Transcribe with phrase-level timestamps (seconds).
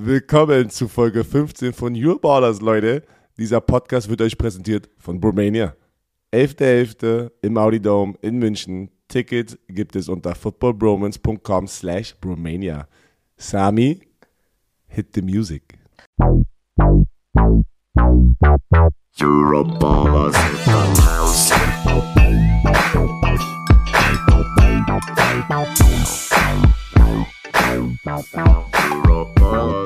[0.00, 3.02] Willkommen zu Folge 15 von Your Ballers, Leute.
[3.36, 5.74] Dieser Podcast wird euch präsentiert von Bromania.
[6.32, 7.32] 11.11.
[7.42, 8.90] im Audi Dome in München.
[9.08, 12.86] Ticket gibt es unter footballbromance.com slash Bromania.
[13.36, 14.00] Sami,
[14.86, 15.76] hit the music.
[16.16, 16.44] The
[17.36, 18.94] house.
[19.20, 21.52] Euroballers in the house.
[29.50, 29.77] Einen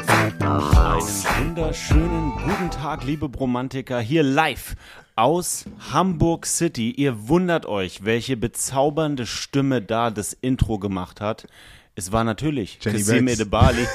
[1.72, 4.76] wunderschönen guten Tag, liebe Bromantiker, hier live
[5.16, 6.90] aus Hamburg City.
[6.90, 11.48] Ihr wundert euch, welche bezaubernde Stimme da das Intro gemacht hat.
[11.94, 13.40] Es war natürlich Jenny Kassim Betts.
[13.40, 13.86] Edebali,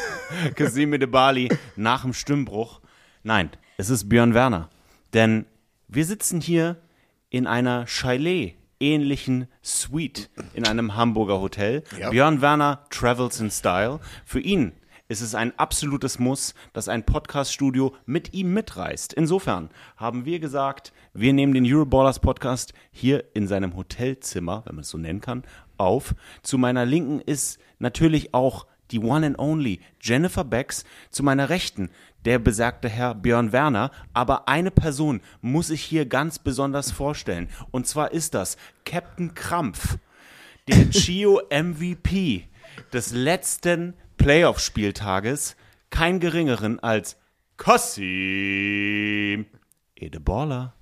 [0.56, 2.82] Kassim Edebali nach dem Stimmbruch.
[3.22, 4.70] Nein, es ist Björn Werner.
[5.14, 5.46] Denn
[5.88, 6.78] wir sitzen hier
[7.30, 11.84] in einer Chalet-ähnlichen Suite in einem Hamburger Hotel.
[12.10, 14.00] Björn Werner travels in style.
[14.26, 14.72] Für ihn
[15.08, 19.14] ist es ein absolutes Muss, dass ein Podcast-Studio mit ihm mitreist.
[19.14, 24.82] Insofern haben wir gesagt, wir nehmen den Euroballers Podcast hier in seinem Hotelzimmer, wenn man
[24.82, 25.44] es so nennen kann,
[25.78, 26.16] auf.
[26.42, 31.90] Zu meiner Linken ist natürlich auch die One and Only Jennifer Becks, zu meiner Rechten
[32.26, 37.50] der besagte Herr Björn Werner, aber eine Person muss ich hier ganz besonders vorstellen.
[37.72, 39.98] Und zwar ist das Captain Krampf,
[40.68, 42.48] der Chio MVP
[42.92, 45.56] des letzten Playoff-Spieltages,
[45.90, 47.18] kein geringeren als
[47.58, 49.46] Kassim
[49.96, 50.74] Edeballer.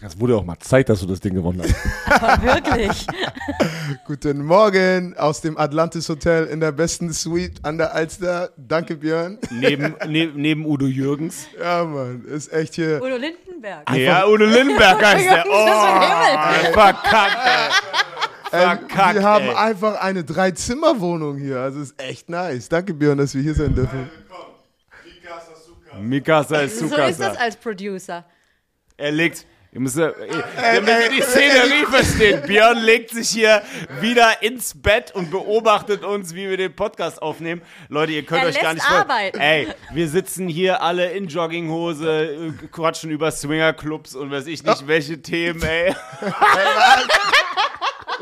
[0.00, 1.74] Das wurde auch mal Zeit, dass du das Ding gewonnen hast.
[2.22, 3.06] Aber wirklich.
[4.06, 8.50] Guten Morgen aus dem Atlantis Hotel in der besten Suite an der Alster.
[8.56, 9.38] Danke, Björn.
[9.50, 11.46] Neben, neben, neben Udo Jürgens.
[11.60, 13.02] Ja, Mann, ist echt hier.
[13.02, 13.90] Udo Lindenberg.
[13.96, 15.44] Ja, Udo Lindenberg heißt der.
[15.48, 18.11] Oh, verkackt, ey.
[18.52, 19.54] Ähm, Verkackt, wir haben ey.
[19.54, 21.58] einfach eine Drei-Zimmer-Wohnung hier.
[21.60, 22.68] Also ist echt nice.
[22.68, 24.10] Danke, Björn, dass wir hier sein dürfen.
[26.00, 28.24] Mikasa ist So ist das als Producer.
[28.96, 29.46] Er legt.
[29.74, 30.14] Ihr müsst, ihr,
[30.54, 32.42] damit ihr die Szenerie versteht.
[32.46, 33.62] Björn legt sich hier
[34.02, 37.62] wieder ins Bett und beobachtet uns, wie wir den Podcast aufnehmen.
[37.88, 39.40] Leute, ihr könnt Er euch gar nicht vor- arbeiten.
[39.40, 44.86] Ey, wir sitzen hier alle in Jogginghose, äh, quatschen über Swingerclubs und weiß ich nicht,
[44.86, 45.94] welche Themen, ey.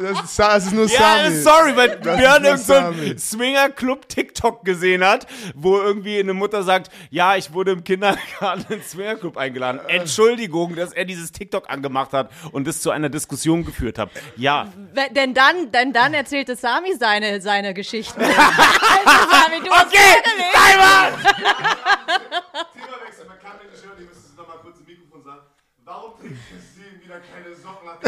[0.00, 1.36] Das ist, das ist nur Ja, Sami.
[1.42, 3.18] sorry, weil Das Björn ist nur irgend so einen Sami.
[3.18, 8.78] Swingerclub TikTok gesehen hat, wo irgendwie eine Mutter sagt, ja, ich wurde im Kindergarten in
[8.78, 9.80] den Swingerclub eingeladen.
[9.88, 14.10] Entschuldigung, dass er dieses TikTok angemacht hat und das zu einer Diskussion geführt hat.
[14.36, 14.68] Ja,
[15.14, 18.20] Denn dann, denn dann erzählte Sami seine, seine Geschichten.
[18.22, 19.98] also Sami, du hast okay.
[20.52, 21.18] Timer!
[22.74, 25.40] Themawechsel, man kann mir nicht hören, ihr müsst es nochmal kurz im Mikrofon sagen.
[25.84, 28.00] Warum trägt Kassim wieder keine Socken nach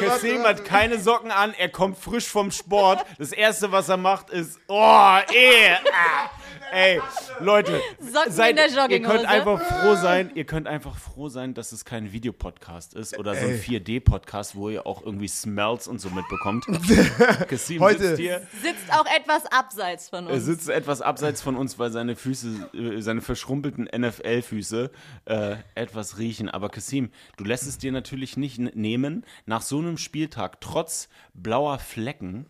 [0.00, 3.04] Kassim, hat keine Socken an, er kommt frisch vom Sport.
[3.18, 6.30] Das erste, was er macht, ist, oh, eh, ah.
[6.72, 7.00] Ey,
[7.40, 11.72] Leute, Socken in der ihr könnt einfach froh sein, ihr könnt einfach froh sein, dass
[11.72, 16.10] es kein Videopodcast ist oder so ein 4D-Podcast, wo ihr auch irgendwie Smells und so
[16.10, 16.66] mitbekommt.
[17.48, 20.44] Kassim Heute- sitzt hier, Sitzt auch etwas abseits von er uns.
[20.44, 24.90] sitzt etwas abseits von uns, weil seine Füße, äh, seine verschrumpelten NFL-Füße
[25.26, 26.48] äh, etwas riechen.
[26.48, 31.78] Aber Kassim, du lässt es dir natürlich nicht nehmen, nach so einem Spieltag, trotz blauer
[31.78, 32.46] Flecken,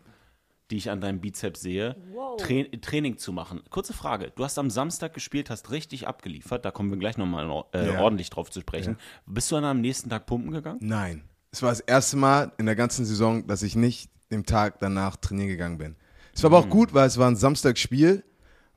[0.71, 1.95] die ich an deinem Bizeps sehe,
[2.37, 3.61] Tra Training zu machen.
[3.69, 7.65] Kurze Frage, du hast am Samstag gespielt, hast richtig abgeliefert, da kommen wir gleich nochmal
[7.73, 7.99] äh, Ja.
[8.01, 8.97] ordentlich drauf zu sprechen.
[9.25, 10.79] Bist du dann am nächsten Tag pumpen gegangen?
[10.81, 11.23] Nein.
[11.51, 15.17] Es war das erste Mal in der ganzen Saison, dass ich nicht dem Tag danach
[15.17, 15.95] trainieren gegangen bin.
[16.33, 18.23] Es war aber auch gut, weil es war ein Samstagsspiel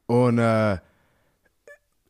[0.06, 0.78] und äh,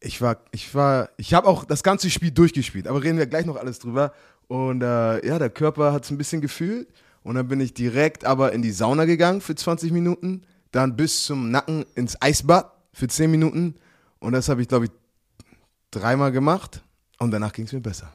[0.01, 3.45] ich war, ich war, ich habe auch das ganze Spiel durchgespielt, aber reden wir gleich
[3.45, 4.13] noch alles drüber.
[4.49, 6.89] Und äh, ja, der Körper hat es ein bisschen gefühlt
[7.25, 11.25] und dann bin ich direkt aber in die Sauna gegangen für 20 Minuten, dann bis
[11.25, 13.75] zum Nacken ins Eisbad für 10 Minuten
[14.21, 14.91] und das habe ich, glaube ich,
[15.91, 16.83] dreimal gemacht
[17.19, 18.13] und danach ging es mir besser.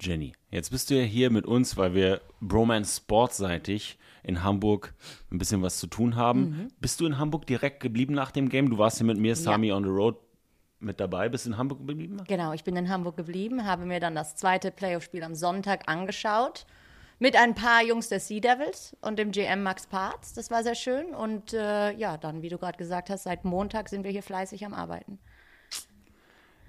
[0.00, 4.92] Jenny, jetzt bist du ja hier mit uns, weil wir Bromance sportseitig in Hamburg
[5.30, 6.40] ein bisschen was zu tun haben.
[6.40, 6.68] Mhm.
[6.80, 8.68] Bist du in Hamburg direkt geblieben nach dem Game?
[8.68, 10.16] Du warst hier mit mir, Sami on the Road,
[10.80, 11.28] mit dabei.
[11.28, 12.20] Bist du in Hamburg geblieben?
[12.26, 16.66] Genau, ich bin in Hamburg geblieben, habe mir dann das zweite Playoff-Spiel am Sonntag angeschaut.
[17.18, 20.34] Mit ein paar Jungs der Sea Devils und dem GM Max Parts.
[20.34, 21.14] Das war sehr schön.
[21.14, 24.66] Und äh, ja, dann, wie du gerade gesagt hast, seit Montag sind wir hier fleißig
[24.66, 25.18] am Arbeiten.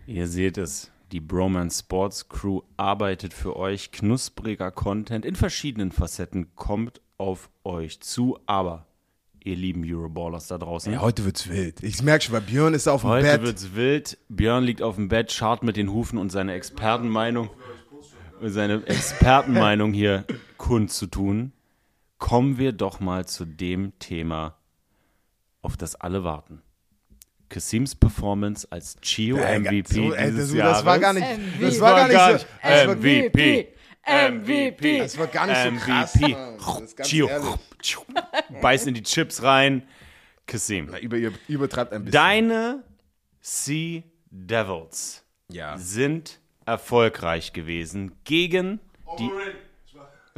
[0.05, 0.89] Ihr seht es.
[1.11, 3.91] Die Bromance Sports Crew arbeitet für euch.
[3.91, 8.39] Knuspriger Content in verschiedenen Facetten kommt auf euch zu.
[8.45, 8.87] Aber
[9.43, 10.93] ihr lieben Euroballers da draußen.
[10.93, 11.83] Ja, heute wird's wild.
[11.83, 13.41] Ich merke schon, weil Björn ist auf dem Heute Bett.
[13.43, 14.17] wird's wild.
[14.29, 17.49] Björn liegt auf dem Bett, scharrt mit den Hufen und seine Expertenmeinung,
[18.41, 20.25] seine Expertenmeinung hier
[20.57, 21.53] kundzutun.
[22.17, 24.57] Kommen wir doch mal zu dem Thema,
[25.61, 26.61] auf das alle warten.
[27.49, 30.77] Kasims Performance als Chio MVP so, ey, dieses das, Jahres.
[30.77, 31.65] das war gar nicht, MVP.
[31.65, 33.73] das war gar nicht so, MVP.
[34.07, 34.97] MVP.
[34.99, 36.15] das war gar nicht so krass.
[36.15, 37.03] MVP.
[37.03, 37.29] Chio.
[38.61, 39.83] Beißt in die Chips rein.
[40.45, 40.89] Kasim.
[41.01, 41.17] Über,
[41.47, 42.13] übertreibt ein bisschen.
[42.13, 42.83] Deine
[43.41, 45.77] Sea Devils ja.
[45.77, 48.79] sind erfolgreich gewesen gegen
[49.17, 49.67] die Overrated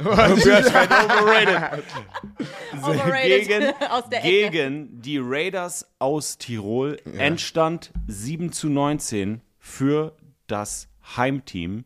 [4.22, 6.98] gegen, die Raiders aus Tirol.
[7.18, 10.16] Endstand 7 zu 19 für
[10.46, 11.84] das Heimteam.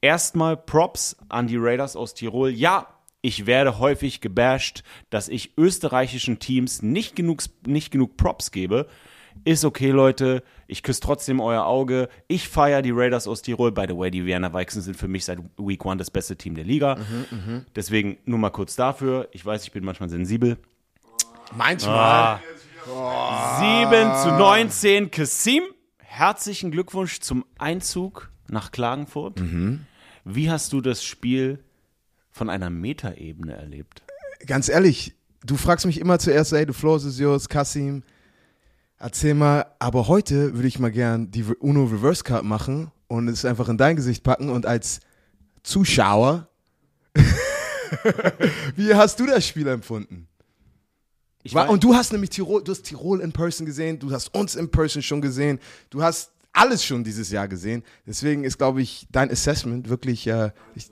[0.00, 2.50] Erstmal Props an die Raiders aus Tirol.
[2.50, 2.86] Ja,
[3.20, 8.86] ich werde häufig gebasht, dass ich österreichischen Teams nicht genug, nicht genug Props gebe.
[9.44, 10.42] Ist okay, Leute.
[10.66, 12.08] Ich küsse trotzdem euer Auge.
[12.26, 13.72] Ich feiere die Raiders aus Tirol.
[13.72, 16.54] By the way, die Vienna Vikings sind für mich seit Week One das beste Team
[16.54, 16.98] der Liga.
[17.74, 19.28] Deswegen nur mal kurz dafür.
[19.32, 20.58] Ich weiß, ich bin manchmal sensibel.
[21.56, 22.40] Manchmal.
[22.84, 25.10] 7 zu 19.
[25.10, 25.62] Kasim,
[25.98, 29.42] herzlichen Glückwunsch zum Einzug nach Klagenfurt.
[30.24, 31.62] Wie hast du das Spiel
[32.30, 34.02] von einer Metaebene erlebt?
[34.46, 35.14] Ganz ehrlich,
[35.44, 38.02] du fragst mich immer zuerst, ey, the floor is yours, Kasim.
[38.98, 43.44] Erzähl mal, aber heute würde ich mal gern die Uno Reverse Card machen und es
[43.44, 45.00] einfach in dein Gesicht packen und als
[45.62, 46.48] Zuschauer,
[48.76, 50.26] wie hast du das Spiel empfunden?
[51.44, 54.34] Ich War, und du hast nämlich Tirol, du hast Tirol in Person gesehen, du hast
[54.34, 55.60] uns in Person schon gesehen,
[55.90, 57.84] du hast alles schon dieses Jahr gesehen.
[58.06, 60.26] Deswegen ist, glaube ich, dein Assessment wirklich.
[60.26, 60.90] Äh, ich,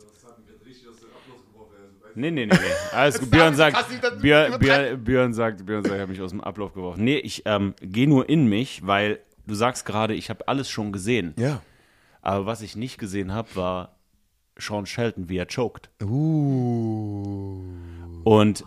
[2.17, 2.97] Nee, nee, nee, nee.
[2.97, 3.31] Alles gut.
[3.31, 3.77] Björn sagt,
[4.21, 7.05] Björn, Björn, Björn sagt, Björn sagt, ich habe mich aus dem Ablauf geworfen.
[7.05, 10.93] Nee, ich ähm, gehe nur in mich, weil du sagst gerade, ich habe alles schon
[10.93, 11.35] gesehen.
[11.37, 11.61] ja.
[12.23, 13.97] Aber was ich nicht gesehen habe, war
[14.59, 15.91] Sean Shelton, wie er choked.
[16.03, 17.63] Uh.
[18.25, 18.65] Und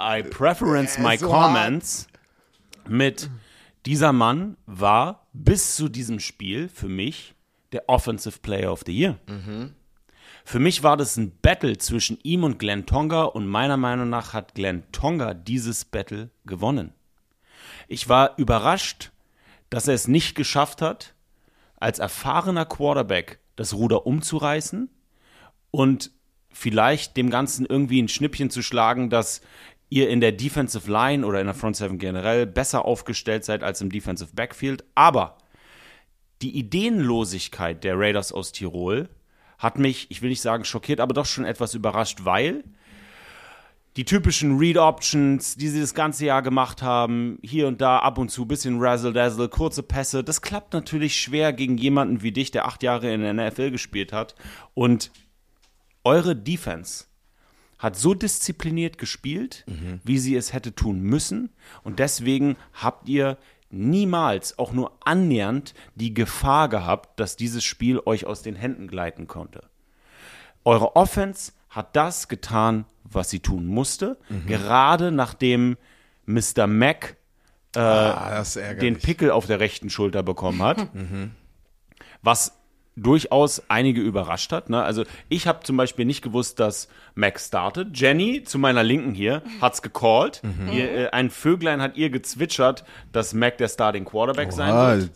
[0.00, 2.06] I preference my so comments
[2.88, 3.28] mit
[3.84, 7.34] dieser Mann war bis zu diesem Spiel für mich
[7.72, 9.18] der Offensive Player of the Year.
[10.44, 14.32] Für mich war das ein Battle zwischen ihm und Glenn Tonga und meiner Meinung nach
[14.32, 16.92] hat Glenn Tonga dieses Battle gewonnen.
[17.88, 19.10] Ich war überrascht,
[19.68, 21.14] dass er es nicht geschafft hat,
[21.76, 24.90] als erfahrener Quarterback das Ruder umzureißen
[25.70, 26.10] und
[26.50, 29.40] vielleicht dem Ganzen irgendwie ein Schnippchen zu schlagen, dass
[29.88, 33.80] ihr in der Defensive Line oder in der Front Seven generell besser aufgestellt seid als
[33.80, 34.84] im Defensive Backfield.
[34.94, 35.38] Aber
[36.42, 39.08] die Ideenlosigkeit der Raiders aus Tirol
[39.60, 42.64] hat mich, ich will nicht sagen schockiert, aber doch schon etwas überrascht, weil
[43.96, 48.18] die typischen Read Options, die sie das ganze Jahr gemacht haben, hier und da ab
[48.18, 52.50] und zu bisschen Razzle Dazzle, kurze Pässe, das klappt natürlich schwer gegen jemanden wie dich,
[52.50, 54.34] der acht Jahre in der NFL gespielt hat.
[54.74, 55.10] Und
[56.04, 57.04] eure Defense
[57.78, 59.64] hat so diszipliniert gespielt,
[60.04, 61.50] wie sie es hätte tun müssen.
[61.82, 63.38] Und deswegen habt ihr
[63.70, 69.26] niemals auch nur annähernd die Gefahr gehabt, dass dieses Spiel euch aus den Händen gleiten
[69.26, 69.62] konnte.
[70.64, 75.76] Eure Offense hat das getan, was sie tun musste, gerade nachdem
[76.26, 76.66] Mr.
[76.66, 77.16] Mack
[77.76, 78.98] Ah, das ist den.
[78.98, 80.88] Pickel auf der rechten Schulter bekommen hat.
[82.22, 82.59] Was
[83.02, 84.70] durchaus einige überrascht hat.
[84.70, 84.82] Ne?
[84.82, 87.98] Also ich habe zum Beispiel nicht gewusst, dass Max startet.
[87.98, 90.42] Jenny zu meiner Linken hier hat's gecallt.
[90.72, 95.10] Ihr, äh, ein Vöglein hat ihr gezwitschert, dass Mac der Starting Quarterback sein Ah, wird.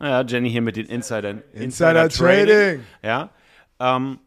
[0.00, 1.42] Ja, Jenny hier mit den Insidern.
[1.52, 2.80] Insider Trading.
[3.02, 3.30] Ja.
[3.78, 4.18] Ähm,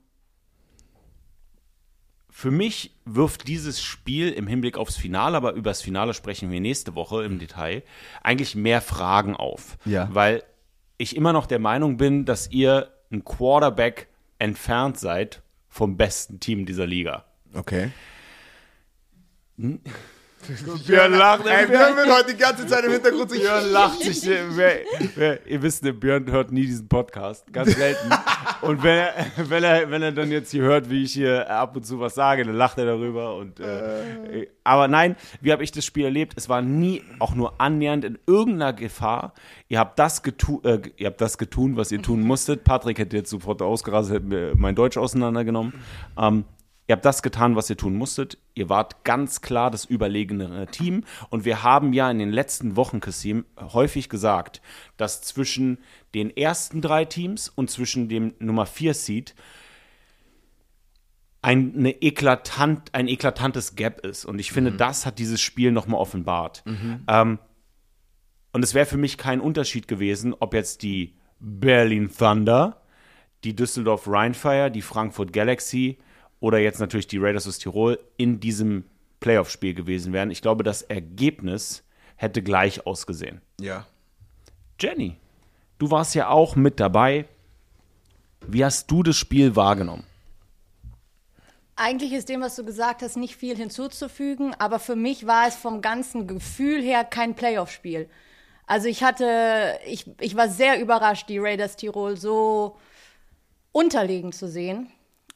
[2.29, 6.59] für mich wirft dieses Spiel im Hinblick aufs Finale, aber über das Finale sprechen wir
[6.59, 7.83] nächste Woche im Detail,
[8.23, 9.77] eigentlich mehr Fragen auf.
[9.85, 10.09] Ja.
[10.11, 10.43] Weil
[10.97, 14.07] ich immer noch der Meinung bin, dass ihr ein Quarterback
[14.39, 17.25] entfernt seid vom besten Team dieser Liga.
[17.53, 17.91] Okay.
[20.87, 23.41] Wir lachen, Ey, Björn wird heute die ganze Zeit im Hintergrund sich.
[23.41, 24.25] Björn lacht sich.
[24.25, 24.79] Wer,
[25.15, 27.51] wer, ihr wisst, der Björn hört nie diesen Podcast.
[27.53, 28.09] Ganz selten.
[28.61, 31.75] Und wenn er, wenn er, wenn er dann jetzt hier hört, wie ich hier ab
[31.75, 33.35] und zu was sage, dann lacht er darüber.
[33.35, 36.33] Und, äh, aber nein, wie habe ich das Spiel erlebt?
[36.35, 39.33] Es war nie auch nur annähernd in irgendeiner Gefahr.
[39.69, 42.63] Ihr habt das, getu äh, ihr habt das getun, was ihr tun musstet.
[42.63, 45.73] Patrick hätte jetzt sofort ausgerastet, hätte mir mein Deutsch auseinandergenommen.
[46.17, 46.45] Ähm,
[46.87, 48.37] Ihr habt das getan, was ihr tun musstet.
[48.55, 51.05] Ihr wart ganz klar das überlegenere Team.
[51.29, 54.61] Und wir haben ja in den letzten Wochen, Kassim, häufig gesagt,
[54.97, 55.77] dass zwischen
[56.13, 59.35] den ersten drei Teams und zwischen dem Nummer 4 Seed
[61.41, 64.25] ein, eine eklatant, ein eklatantes Gap ist.
[64.25, 66.63] Und ich finde, das hat dieses Spiel nochmal offenbart.
[67.07, 67.39] Ähm,
[68.51, 72.81] und es wäre für mich kein Unterschied gewesen, ob jetzt die Berlin Thunder,
[73.43, 75.97] die Düsseldorf Rheinfire, die Frankfurt Galaxy
[76.43, 78.83] oder jetzt natürlich die Raiders aus Tirol in diesem
[79.21, 80.29] Playoff-Spiel gewesen wären.
[80.29, 81.83] Ich glaube, das Ergebnis
[82.17, 83.41] hätte gleich ausgesehen.
[83.61, 83.87] Ja.
[84.77, 85.15] Jenny,
[85.77, 87.29] du warst ja auch mit dabei.
[88.45, 90.03] Wie hast du das Spiel wahrgenommen?
[91.77, 95.55] Eigentlich ist dem, was du gesagt hast, nicht viel hinzuzufügen, aber für mich war es
[95.55, 98.09] vom ganzen Gefühl her kein Playoff-Spiel.
[98.67, 102.75] Also ich hatte, ich, ich war sehr überrascht, die Raiders Tirol so
[103.71, 104.91] unterlegen zu sehen.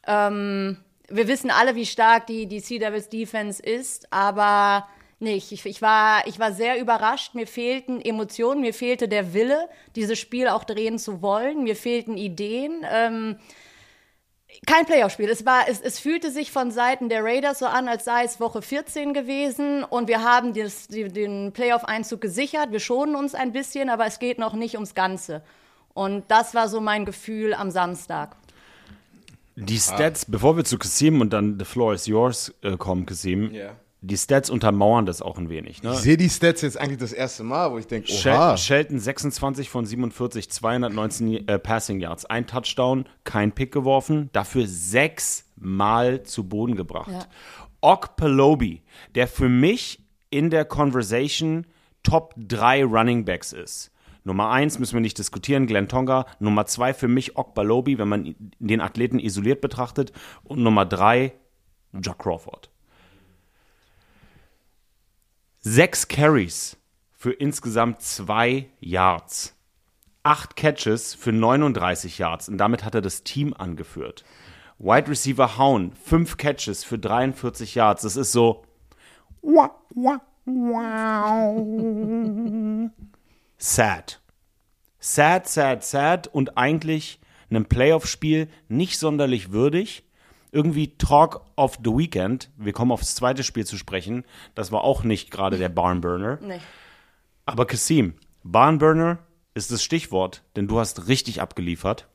[0.05, 4.87] Ähm, wir wissen alle, wie stark die, die Sea Devils Defense ist, aber
[5.19, 5.51] nicht.
[5.51, 7.33] Ich, ich, war, ich war sehr überrascht.
[7.33, 11.63] Mir fehlten Emotionen, mir fehlte der Wille, dieses Spiel auch drehen zu wollen.
[11.63, 12.85] Mir fehlten Ideen.
[12.91, 13.37] Ähm,
[14.65, 15.29] kein Playoff-Spiel.
[15.29, 18.39] Es, war, es, es fühlte sich von Seiten der Raiders so an, als sei es
[18.39, 22.71] Woche 14 gewesen und wir haben das, die, den Playoff-Einzug gesichert.
[22.71, 25.43] Wir schonen uns ein bisschen, aber es geht noch nicht ums Ganze.
[25.93, 28.35] Und das war so mein Gefühl am Samstag.
[29.59, 33.51] Die Stats, bevor wir zu Kasim und dann The Floor is Yours äh, kommen, Kasim,
[33.51, 33.71] Ja.
[34.01, 35.81] die Stats untermauern das auch ein wenig.
[35.81, 35.93] Ne?
[35.93, 38.55] Ich sehe die Stats jetzt eigentlich das erste Mal, wo ich denke, Shel oha.
[38.55, 46.23] Shelton 26 von 47, 219 äh, Passing Yards, ein Touchdown, kein Pick geworfen, dafür sechsmal
[46.23, 47.11] zu Boden gebracht.
[47.11, 47.25] Ja.
[47.81, 48.83] Ok Pelobi,
[49.15, 51.65] der für mich in der Conversation
[52.03, 53.91] Top 3 Running Backs ist.
[54.27, 56.25] Nummer 1 müssen wir nicht diskutieren, Glenn Tonga.
[56.39, 60.11] Nummer 2 für mich Ok Pelobi, wenn man den Athleten isoliert betrachtet.
[60.43, 61.31] Und Nummer 3
[62.01, 62.69] Jack Crawford.
[65.59, 66.75] Sechs Carries
[67.13, 69.55] für insgesamt zwei Yards.
[70.23, 74.25] Acht Catches für 39 Yards und damit hat er das Team angeführt.
[74.77, 78.01] Wide Receiver Hauen, fünf Catches für 43 Yards.
[78.01, 78.65] Das ist so.
[83.57, 84.21] Sad.
[84.99, 90.03] Sad, sad, sad und eigentlich einem Playoff-Spiel nicht sonderlich würdig.
[90.51, 92.49] Irgendwie Talk of the Weekend.
[92.57, 94.23] Wir kommen aufs zweite Spiel zu sprechen.
[94.55, 96.39] Das war auch nicht gerade der Barnburner.
[96.41, 96.59] Nee.
[97.45, 99.19] Aber Kasim, Barnburner
[99.53, 102.07] ist das Stichwort, denn du hast richtig abgeliefert.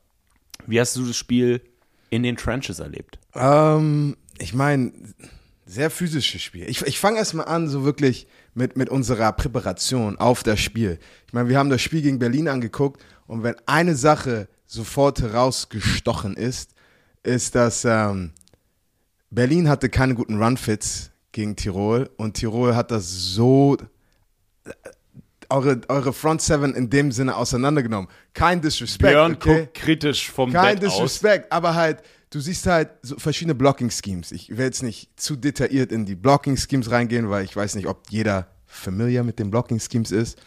[0.65, 1.61] Wie hast du das Spiel
[2.09, 3.19] in den Trenches erlebt?
[3.33, 4.93] Ähm, ich meine,
[5.65, 6.69] sehr physisches Spiel.
[6.69, 10.99] Ich, ich fange erstmal an, so wirklich mit, mit unserer Präparation auf das Spiel.
[11.27, 16.35] Ich meine, wir haben das Spiel gegen Berlin angeguckt und wenn eine Sache sofort herausgestochen
[16.35, 16.71] ist,
[17.23, 18.31] ist, dass ähm,
[19.29, 23.77] Berlin hatte keine guten Run-Fits gegen Tirol und Tirol hat das so
[24.65, 24.71] äh,
[25.49, 28.09] eure, eure Front Seven in dem Sinne auseinandergenommen.
[28.33, 29.15] Kein Disrespect.
[29.33, 29.69] okay?
[29.73, 31.99] kritisch vom Kein Disrespect, aber halt,
[32.33, 34.31] du siehst halt so verschiedene Blocking-Schemes.
[34.31, 38.09] Ich will jetzt nicht zu detailliert in die Blocking-Schemes reingehen, weil ich weiß nicht, ob
[38.09, 40.41] jeder familiar mit den Blocking-Schemes ist.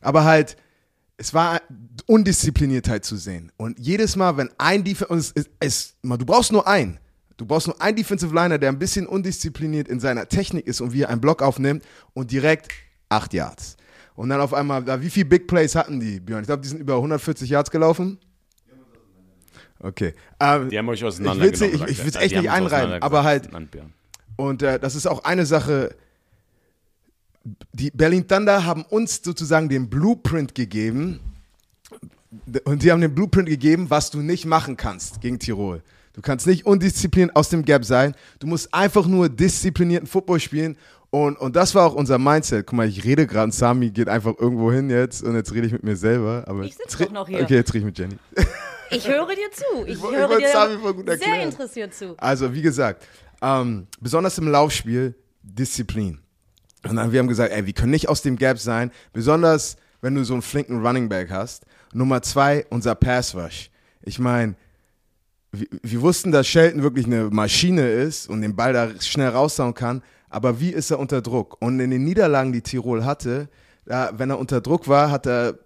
[0.00, 0.56] Aber halt,
[1.16, 1.60] es war
[2.06, 3.50] Undiszipliniertheit zu sehen.
[3.56, 6.98] Und jedes Mal, wenn ein Defense, es, du brauchst nur einen.
[7.36, 10.92] Du brauchst nur einen Defensive Liner, der ein bisschen undiszipliniert in seiner Technik ist und
[10.92, 12.70] wie er einen Block aufnimmt und direkt
[13.08, 13.76] acht Yards.
[14.14, 16.42] Und dann auf einmal, wie viele Big Plays hatten die, Björn?
[16.42, 18.18] Ich glaube, die sind über 140 Yards gelaufen.
[19.82, 20.14] Okay.
[20.40, 21.72] Ähm, Die haben euch Ich will's auseinandergenommen.
[21.72, 23.52] nicht- ich- ich echt nicht einreihen, aber halt-.
[24.36, 25.94] Und äh, das ist auch eine Sache.
[27.72, 31.18] Die Berlin Thunder haben uns sozusagen den Blueprint gegeben.
[32.64, 35.82] Und die haben den Blueprint gegeben, was du nicht machen kannst gegen Tirol.
[36.14, 38.14] Du kannst nicht undiszipliniert aus dem Gap sein.
[38.38, 40.76] Du musst einfach nur disziplinierten Football spielen.
[41.10, 42.66] Und, und das war auch unser Mindset.
[42.66, 45.66] Guck mal, ich rede gerade und Sami geht einfach irgendwo hin jetzt und jetzt rede
[45.66, 46.44] ich mit mir selber.
[46.46, 47.42] Aber Ich sitz jetzt red- doch noch hier.
[47.42, 48.16] Okay, jetzt rede ich mit Jenny.
[48.94, 49.86] Ich höre dir zu.
[49.86, 52.14] Ich, Ich höre dir Sami voll gut sehr interessiert zu.
[52.18, 53.06] Also, wie gesagt,
[53.40, 56.18] ähm, besonders im Laufspiel Disziplin.
[56.86, 60.14] Und dann wir haben gesagt, ey, wir können nicht aus dem Gap sein, besonders wenn
[60.14, 61.64] du so einen flinken Running Back hast.
[61.94, 63.70] Nummer zwei, unser Pass Rush.
[64.02, 64.56] Ich meine,
[65.52, 70.02] wir, wussten, dass Shelton wirklich eine Maschine ist und den Ball da schnell raushauen kann,
[70.30, 71.60] aber wie ist er unter Druck?
[71.60, 73.48] Und in den Niederlagen, die Tirol hatte,
[73.84, 75.58] da, wenn er unter Druck war, hat er,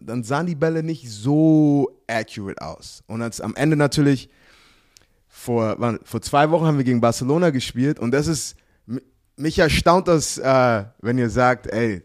[0.00, 3.02] dann sahen die Bälle nicht so accurate aus.
[3.06, 4.28] Und als am Ende natürlich
[5.28, 8.56] vor, wann, vor zwei Wochen haben wir gegen Barcelona gespielt und das ist,
[9.36, 12.02] mich erstaunt das, äh, wenn ihr sagt, ey,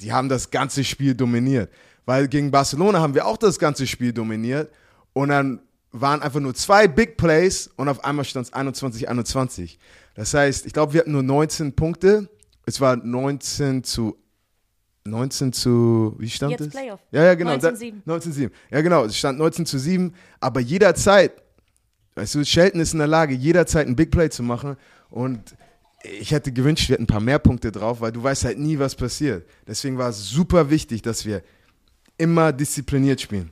[0.00, 1.70] die haben das ganze Spiel dominiert.
[2.06, 4.72] Weil gegen Barcelona haben wir auch das ganze Spiel dominiert
[5.12, 5.60] und dann
[5.92, 9.76] waren einfach nur zwei Big Plays und auf einmal stand es 21-21.
[10.14, 12.28] Das heißt, ich glaube, wir hatten nur 19 Punkte.
[12.66, 14.16] Es war 19 zu
[15.04, 16.68] 19 zu, wie stand Jetzt es?
[16.70, 17.00] Playoff.
[17.10, 17.52] Ja, ja, genau.
[17.52, 18.04] 19-7.
[18.06, 18.50] 19-7.
[18.70, 19.04] Ja, genau.
[19.04, 20.14] Es stand 19 zu 7.
[20.40, 21.32] Aber jederzeit,
[22.14, 24.76] weißt du, Shelton ist in der Lage, jederzeit ein Big Play zu machen.
[25.10, 25.56] Und
[26.04, 28.78] ich hätte gewünscht, wir hätten ein paar mehr Punkte drauf, weil du weißt halt nie,
[28.78, 29.46] was passiert.
[29.66, 31.42] Deswegen war es super wichtig, dass wir
[32.16, 33.50] immer diszipliniert spielen.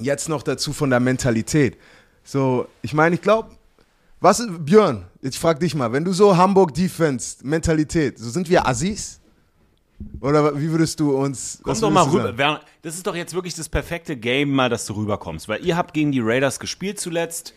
[0.00, 1.76] Jetzt noch dazu von der Mentalität.
[2.24, 3.50] So, ich meine, ich glaube,
[4.20, 8.66] was, Björn, ich frag dich mal, wenn du so Hamburg Defense, Mentalität, so sind wir
[8.66, 9.20] Assis?
[10.20, 11.60] Oder wie würdest du uns.
[11.62, 12.34] Komm doch mal rüber.
[12.36, 12.60] sagen?
[12.82, 15.48] Das ist doch jetzt wirklich das perfekte Game, mal, dass du rüberkommst.
[15.48, 17.54] Weil ihr habt gegen die Raiders gespielt zuletzt.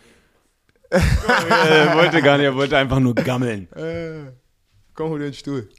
[0.89, 1.01] er
[1.96, 3.68] wollte gar nicht, er wollte einfach nur gammeln.
[4.94, 5.70] Komm, hol dir den Stuhl.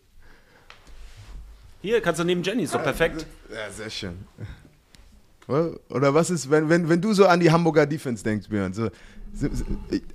[1.83, 3.27] Hier, kannst du neben Jenny, ist doch perfekt.
[3.49, 4.27] Ja, sehr schön.
[5.49, 8.73] Oder was ist, wenn, wenn, wenn du so an die Hamburger Defense denkst, Björn?
[8.73, 8.89] So,
[9.33, 9.65] so- so-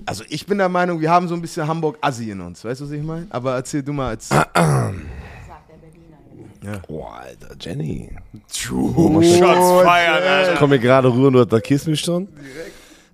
[0.05, 2.63] also ich bin der Meinung, wir haben so ein bisschen Hamburg-Assi in uns.
[2.65, 3.27] Weißt du, was ich meine?
[3.29, 4.09] Aber erzähl du mal.
[4.09, 4.29] Als,
[6.87, 8.09] Boah, Alter, Jenny.
[8.51, 8.79] Shots
[9.83, 10.55] feiern, Ich Alter.
[10.59, 12.27] komme mir gerade rüber und du attackierst mich schon.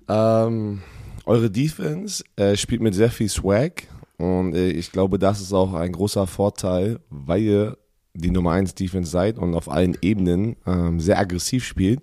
[0.09, 0.81] Ähm,
[1.25, 3.83] eure Defense äh, spielt mit sehr viel Swag
[4.17, 7.77] und äh, ich glaube, das ist auch ein großer Vorteil, weil ihr
[8.17, 12.01] die Nummer 1 Defense seid und auf allen Ebenen ähm, sehr aggressiv spielt.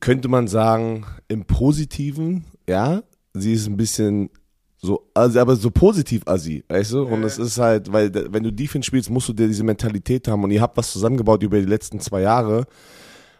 [0.00, 3.02] Könnte man sagen, im Positiven, ja,
[3.34, 4.30] sie ist ein bisschen
[4.78, 7.02] so, also aber so positiv assi, weißt du?
[7.04, 10.42] Und es ist halt, weil wenn du Defense spielst, musst du dir diese Mentalität haben
[10.42, 12.66] und ihr habt was zusammengebaut über die letzten zwei Jahre,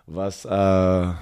[0.07, 1.13] was äh,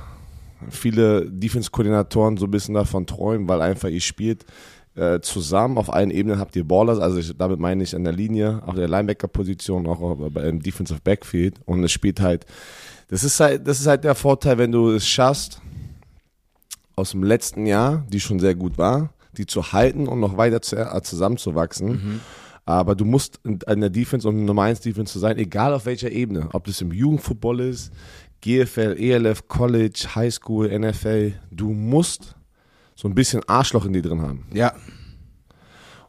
[0.69, 4.45] viele Defense-Koordinatoren so ein bisschen davon träumen, weil einfach ihr spielt
[4.97, 8.13] äh, zusammen auf allen Ebenen habt ihr Ballers, also ich, damit meine ich an der
[8.13, 12.45] Linie, auf der Linebacker-Position, auch auf- im Defensive Backfield und es spielt halt,
[13.09, 15.61] das ist halt, das ist halt der Vorteil, wenn du es schaffst,
[16.97, 20.61] aus dem letzten Jahr, die schon sehr gut war, die zu halten und noch weiter
[20.61, 22.21] zu, äh, zusammenzuwachsen.
[22.67, 25.87] Aber du musst in, in der Defense und Nummer 1 Defense zu sein, egal auf
[25.87, 26.49] welcher Ebene.
[26.53, 27.91] Ob das im Jugendfootball ist,
[28.43, 31.33] GFL, ELF, College, Highschool, NFL.
[31.51, 32.35] Du musst
[33.01, 34.47] so ein bisschen Arschloch in dir drin haben.
[34.53, 34.75] ja.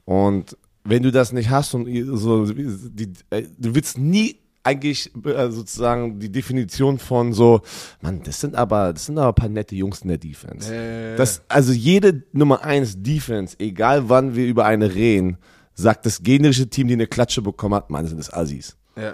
[0.04, 5.50] Und wenn du das nicht hast und so, die, äh, du willst nie eigentlich äh,
[5.52, 7.62] sozusagen die Definition von so,
[8.02, 10.74] Mann, das sind aber, das sind aber ein paar nette Jungs in der Defense.
[10.74, 15.38] Äh, Das, also jede Nummer 1 Defense, egal wann wir über eine reden,
[15.76, 18.76] sagt das gegnerische Team, die eine Klatsche bekommen hat, Mann, sind das Assis.
[18.98, 19.14] ja.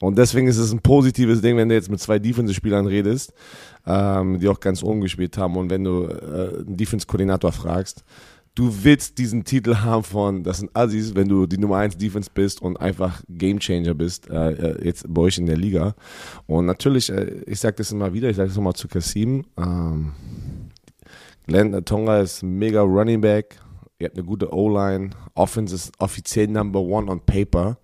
[0.00, 3.32] Und deswegen ist es ein positives Ding, wenn du jetzt mit zwei Defensive-Spielern redest,
[3.86, 5.56] ähm, die auch ganz oben gespielt haben.
[5.56, 8.04] Und wenn du äh, einen Defense-Koordinator fragst,
[8.54, 12.30] du willst diesen Titel haben von, das sind Assis, wenn du die Nummer 1 Defense
[12.32, 15.94] bist und einfach Gamechanger bist, äh, äh, jetzt bei euch in der Liga.
[16.46, 20.12] Und natürlich, äh, ich sage das immer wieder, ich sage das nochmal zu Kasim, ähm,
[21.46, 23.56] Glenn Tonga ist mega Running Back.
[24.00, 25.10] Ihr habt eine gute O-Line.
[25.34, 27.78] Offense ist offiziell Number One on Paper.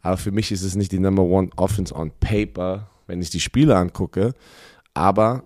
[0.00, 3.40] Aber für mich ist es nicht die Number One Offense on Paper, wenn ich die
[3.40, 4.32] Spiele angucke.
[4.94, 5.42] Aber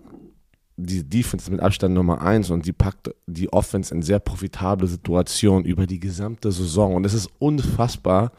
[0.77, 4.87] die Defense ist mit Abstand Nummer eins und die packt die Offense in sehr profitable
[4.87, 6.95] Situationen über die gesamte Saison.
[6.95, 8.31] Und es ist unfassbar.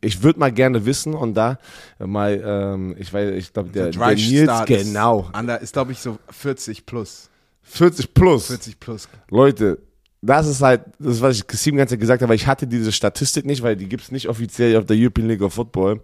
[0.00, 1.58] Ich würde mal gerne wissen und da
[2.00, 5.92] mal, ähm, ich weiß, ich glaube, der, der Nils, Start ist genau, Under, ist, glaube
[5.92, 7.30] ich, so 40 plus.
[7.62, 8.46] 40 plus.
[8.46, 9.08] 40 plus.
[9.30, 9.78] Leute,
[10.22, 12.92] das ist halt, das ist, was ich Kassim ganz gesagt habe, weil ich hatte diese
[12.92, 16.00] Statistik nicht, weil die gibt's nicht offiziell auf der European League of Football.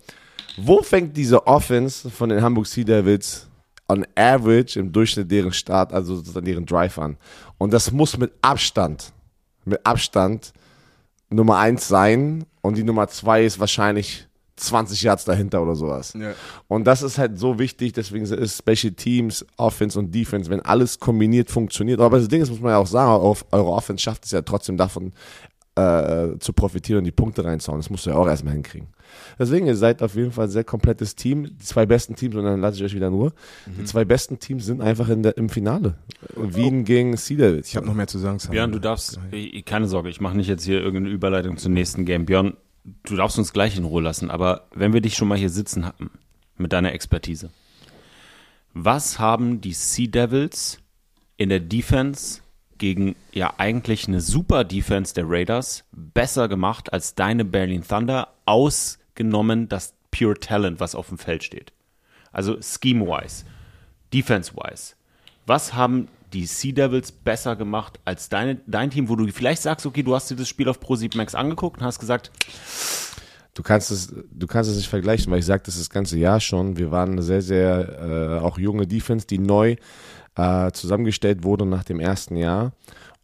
[0.57, 3.49] Wo fängt diese Offense von den Hamburg Sea Devils
[3.89, 7.17] on average im Durchschnitt deren Start, also sozusagen deren Drive an?
[7.59, 9.13] Und das muss mit Abstand,
[9.65, 10.53] mit Abstand
[11.31, 16.15] Nummer eins sein und die Nummer zwei ist wahrscheinlich 20 Yards dahinter oder sowas.
[16.19, 16.33] Ja.
[16.69, 21.01] Und das ist halt so wichtig, deswegen ist Special Teams, Offense und Defense, wenn alles
[21.01, 22.01] kombiniert funktioniert.
[22.01, 24.43] Aber das Ding ist, muss man ja auch sagen, auf, eure Offense schafft es ja
[24.43, 25.13] trotzdem davon
[25.75, 27.81] äh, zu profitieren und die Punkte reinzuhauen.
[27.81, 28.89] Das musst du ja auch erstmal hinkriegen.
[29.39, 31.45] Deswegen, ihr seid auf jeden Fall ein sehr komplettes Team.
[31.45, 33.33] Die zwei besten Teams, und dann lasse ich euch wieder nur,
[33.67, 35.95] die zwei besten Teams sind einfach in der, im Finale.
[36.37, 37.69] Wien gegen Sea Devils.
[37.69, 38.39] Ich habe noch mehr zu sagen.
[38.39, 38.53] Sam.
[38.53, 42.05] Björn, du darfst, ich- keine Sorge, ich mache nicht jetzt hier irgendeine Überleitung zum nächsten
[42.05, 42.27] Game.
[42.27, 45.51] Björn, du darfst uns gleich in Ruhe lassen, aber wenn wir dich schon mal hier
[45.51, 46.11] sitzen hatten,
[46.57, 47.51] mit deiner Expertise,
[48.75, 50.79] was haben die Sea Devils
[51.37, 52.41] in der Defense
[52.79, 59.69] gegen ja eigentlich eine super Defense der Raiders besser gemacht als deine Berlin Thunder, ausgenommen
[59.69, 61.73] das Pure Talent, was auf dem Feld steht?
[62.33, 63.45] Also scheme-wise,
[64.13, 64.95] defense-wise.
[65.47, 69.87] Was haben die Sea Devils besser gemacht als deine, dein Team, wo du vielleicht sagst,
[69.87, 72.31] okay, du hast dir das Spiel auf Pro 7 Max angeguckt und hast gesagt,
[73.55, 76.41] Du kannst es, du kannst es nicht vergleichen, weil ich sage das das ganze Jahr
[76.41, 76.79] schon.
[76.79, 79.77] Wir waren eine sehr, sehr äh, auch junge Defense, die neu
[80.37, 82.73] äh, zusammengestellt wurde nach dem ersten Jahr.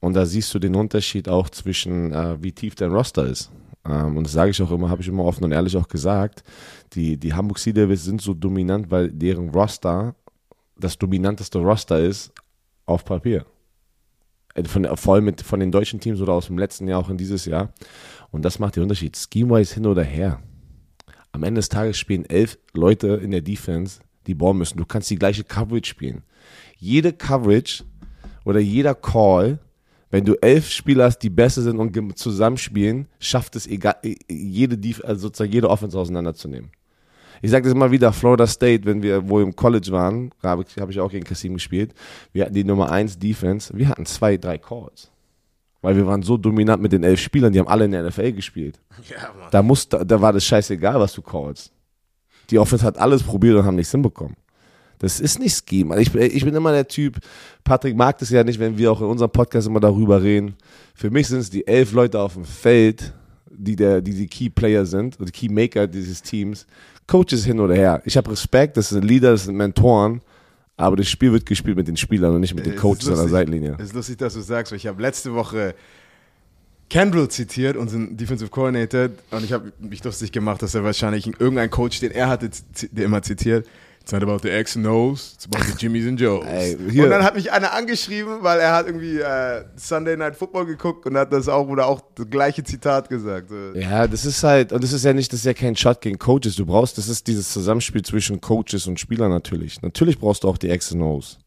[0.00, 3.50] Und da siehst du den Unterschied auch zwischen, äh, wie tief dein Roster ist.
[3.86, 6.44] Ähm, und das sage ich auch immer, habe ich immer offen und ehrlich auch gesagt.
[6.92, 10.14] Die, die Hamburg Sea Devils sind so dominant, weil deren Roster
[10.76, 12.32] das dominanteste Roster ist
[12.88, 13.46] auf Papier.
[14.54, 17.10] Äh, Von, vor allem mit, von den deutschen Teams oder aus dem letzten Jahr auch
[17.10, 17.72] in dieses Jahr.
[18.30, 19.16] Und das macht den Unterschied.
[19.16, 20.42] Scheme-wise hin oder her.
[21.32, 24.78] Am Ende des Tages spielen elf Leute in der Defense, die Ball müssen.
[24.78, 26.22] Du kannst die gleiche Coverage spielen.
[26.78, 27.84] Jede Coverage
[28.44, 29.58] oder jeder Call,
[30.10, 33.96] wenn du elf Spieler hast, die besser sind und zusammenspielen, schafft es egal,
[34.28, 36.70] jede Def also sozusagen jede Offense auseinanderzunehmen.
[37.42, 40.76] Ich sage das immer wieder, Florida State, wenn wir wo im College waren, habe ich,
[40.80, 41.94] hab ich auch gegen Kassim gespielt,
[42.32, 45.10] wir hatten die Nummer 1 Defense, wir hatten zwei, drei Calls.
[45.80, 48.32] Weil wir waren so dominant mit den elf Spielern, die haben alle in der NFL
[48.32, 48.80] gespielt.
[49.08, 49.48] Ja, Mann.
[49.52, 51.70] Da, muss, da, da war das scheißegal, was du callst.
[52.50, 54.36] Die Offense hat alles probiert und haben nichts hinbekommen.
[54.98, 56.00] Das ist nicht Scheme.
[56.00, 57.18] Ich, bin- ich bin immer der Typ,
[57.62, 60.56] Patrick mag das ja nicht, wenn wir auch in unserem Podcast immer darüber reden.
[60.96, 63.12] Für mich sind es die elf Leute auf dem Feld,
[63.48, 66.66] die der, die, die Key Player sind, die Key Maker dieses Teams.
[67.08, 68.00] Coaches hin oder her.
[68.04, 70.20] Ich habe Respekt, das sind Leader, das sind Mentoren,
[70.76, 73.14] aber das Spiel wird gespielt mit den Spielern und nicht mit den Es Coaches an
[73.14, 73.32] der lustig.
[73.32, 73.76] Seitlinie.
[73.78, 75.74] Es ist lustig, dass du sagst, weil ich habe letzte Woche
[76.88, 81.70] Kendall zitiert, unseren Defensive Coordinator, und ich habe mich lustig gemacht, dass er wahrscheinlich irgendein
[81.70, 82.50] Coach, den er hatte,
[82.92, 83.66] der immer zitiert,
[84.08, 86.42] It's not about the X and O's, it's about the Jimmys and Joes.
[86.46, 90.64] Ey, und dann hat mich einer angeschrieben, weil er hat irgendwie äh, Sunday Night Football
[90.64, 93.50] geguckt und hat das auch oder auch das gleiche Zitat gesagt.
[93.74, 96.18] Ja, das ist halt, und das ist ja nicht, das ist ja kein Shot gegen
[96.18, 96.56] Coaches.
[96.56, 99.82] Du brauchst, das ist dieses Zusammenspiel zwischen Coaches und Spielern natürlich.
[99.82, 101.38] Natürlich brauchst du auch die X and O's.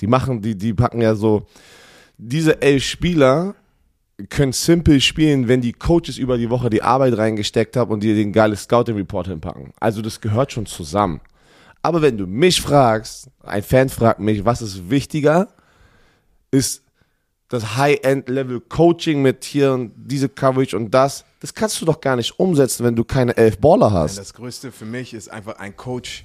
[0.00, 1.46] Die machen, die, die packen ja so,
[2.16, 3.54] diese elf Spieler
[4.30, 8.14] können simpel spielen, wenn die Coaches über die Woche die Arbeit reingesteckt haben und dir
[8.14, 9.74] den geilen Scouting Report hinpacken.
[9.78, 11.20] Also das gehört schon zusammen.
[11.82, 15.48] Aber wenn du mich fragst, ein Fan fragt mich, was ist wichtiger,
[16.50, 16.82] ist
[17.48, 22.38] das High-End-Level-Coaching mit hier und diese Coverage und das, das kannst du doch gar nicht
[22.38, 24.18] umsetzen, wenn du keine elf Baller hast.
[24.18, 26.24] Das Größte für mich ist einfach ein Coach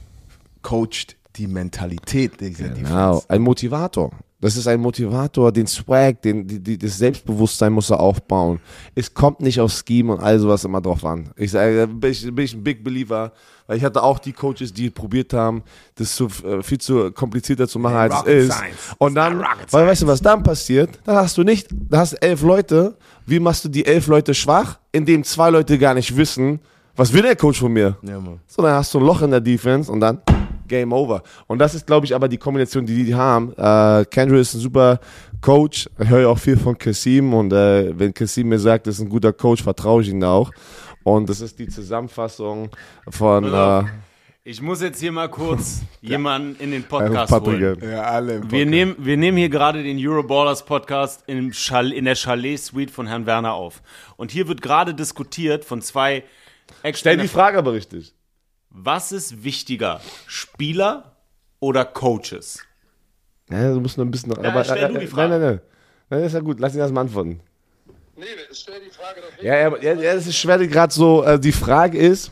[0.62, 3.30] coacht die Mentalität dieser Genau, Defense.
[3.30, 4.12] ein Motivator.
[4.46, 8.60] Das ist ein Motivator, den Swag, den, die, die, das Selbstbewusstsein muss er aufbauen.
[8.94, 11.32] Es kommt nicht auf Scheme und all sowas immer drauf an.
[11.36, 13.32] Ich sage, da bin ich, bin ich ein Big Believer,
[13.66, 15.64] weil ich hatte auch die Coaches, die probiert haben,
[15.96, 18.54] das zu, äh, viel zu komplizierter zu machen, als es Rocket ist.
[18.54, 18.96] Science.
[19.00, 21.00] Und dann, weil weißt du, was dann passiert?
[21.06, 22.96] Dann hast du nicht, da hast du elf Leute.
[23.26, 24.78] Wie machst du die elf Leute schwach?
[24.92, 26.60] Indem zwei Leute gar nicht wissen,
[26.96, 27.98] was will der Coach von mir?
[28.04, 28.42] Ja, Mann.
[28.46, 30.22] So, dann hast du ein Loch in der Defense und dann
[30.68, 31.24] Game Over.
[31.48, 33.54] Und das ist, glaube ich, aber die Kombination, die die haben.
[33.58, 35.00] Äh, Kendrick ist ein super
[35.42, 35.90] Coach.
[36.00, 39.02] Ich höre ja auch viel von Kassim und äh, wenn Kassim mir sagt, das ist
[39.02, 40.52] ein guter Coach, vertraue ich ihm auch.
[41.04, 42.70] Und das ist die Zusammenfassung
[43.10, 43.84] von äh,
[44.44, 47.78] Ich muss jetzt hier mal kurz jemanden in den Podcast holen.
[47.80, 48.70] Ja, alle im Wir Podcast.
[48.70, 53.54] nehmen, wir nehmen hier gerade den Euroballers Podcast Chal in der Chalet-Suite von Herrn Werner
[53.54, 53.84] auf.
[54.18, 56.24] Und hier wird gerade diskutiert von zwei
[56.82, 58.16] ex Stell die Frage aber richtig.
[58.78, 61.16] Was ist wichtiger, Spieler
[61.62, 62.60] oder Coaches?
[63.50, 64.32] Ja, du musst noch ein bisschen.
[64.34, 65.30] Ja, aber, stell du die Frage.
[65.30, 65.62] Nein, nein, nein.
[66.10, 66.60] Nein, das ist ja gut.
[66.60, 67.40] Lass ihn erst mal antworten.
[68.18, 71.24] Nee, stell die Frage doch Ja, ja, aber- ja, ja, das ist schwer gerade so.
[71.24, 72.32] Äh, die Frage ist,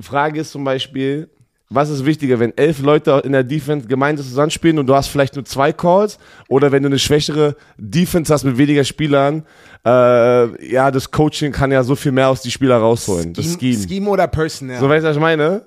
[0.00, 1.28] Frage ist zum Beispiel,
[1.70, 5.34] was ist wichtiger, wenn elf Leute in der Defense gemeinsam zusammenspielen und du hast vielleicht
[5.34, 9.44] nur zwei Calls oder wenn du eine schwächere Defense hast mit weniger Spielern,
[9.84, 13.34] äh, ja, das Coaching kann ja so viel mehr aus die Spieler rausholen.
[13.34, 13.86] Das Scheme.
[13.86, 14.80] Scheme oder Personnel?
[14.80, 15.66] So weißt du, was ich meine?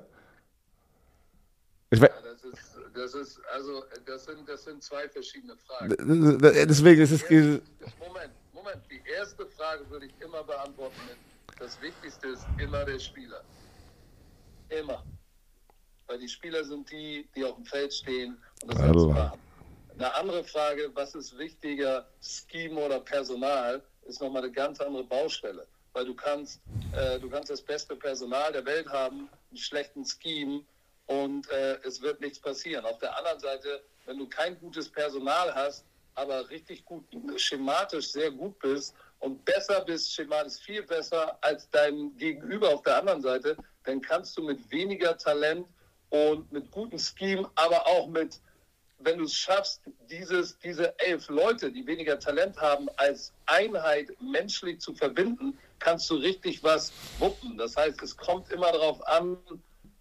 [1.91, 6.39] Ich we Das ist, das ist, also, das sind, das sind zwei verschiedene Fragen.
[6.41, 7.29] deswegen ist es.
[7.29, 8.81] Moment, Moment.
[8.89, 11.17] Die erste Frage würde ich immer beantworten mit,
[11.59, 13.41] das Wichtigste ist immer der Spieler.
[14.69, 15.03] Immer.
[16.11, 19.11] Weil die Spieler sind die, die auf dem Feld stehen und das Also.
[19.11, 19.39] alles machen.
[19.97, 25.65] Eine andere Frage, was ist wichtiger, Scheme oder Personal, ist nochmal eine ganz andere Baustelle.
[25.93, 26.59] Weil du kannst,
[26.91, 30.65] äh, du kannst das beste Personal der Welt haben, einen schlechten Scheme
[31.05, 32.83] und äh, es wird nichts passieren.
[32.83, 37.05] Auf der anderen Seite, wenn du kein gutes Personal hast, aber richtig gut
[37.37, 42.97] schematisch sehr gut bist und besser bist, schematisch viel besser als dein Gegenüber auf der
[42.97, 45.65] anderen Seite, dann kannst du mit weniger Talent
[46.11, 48.39] und mit gutem Scheme, aber auch mit,
[48.99, 54.79] wenn du es schaffst, dieses, diese elf Leute, die weniger Talent haben, als Einheit menschlich
[54.79, 57.57] zu verbinden, kannst du richtig was wuppen.
[57.57, 59.37] Das heißt, es kommt immer darauf an,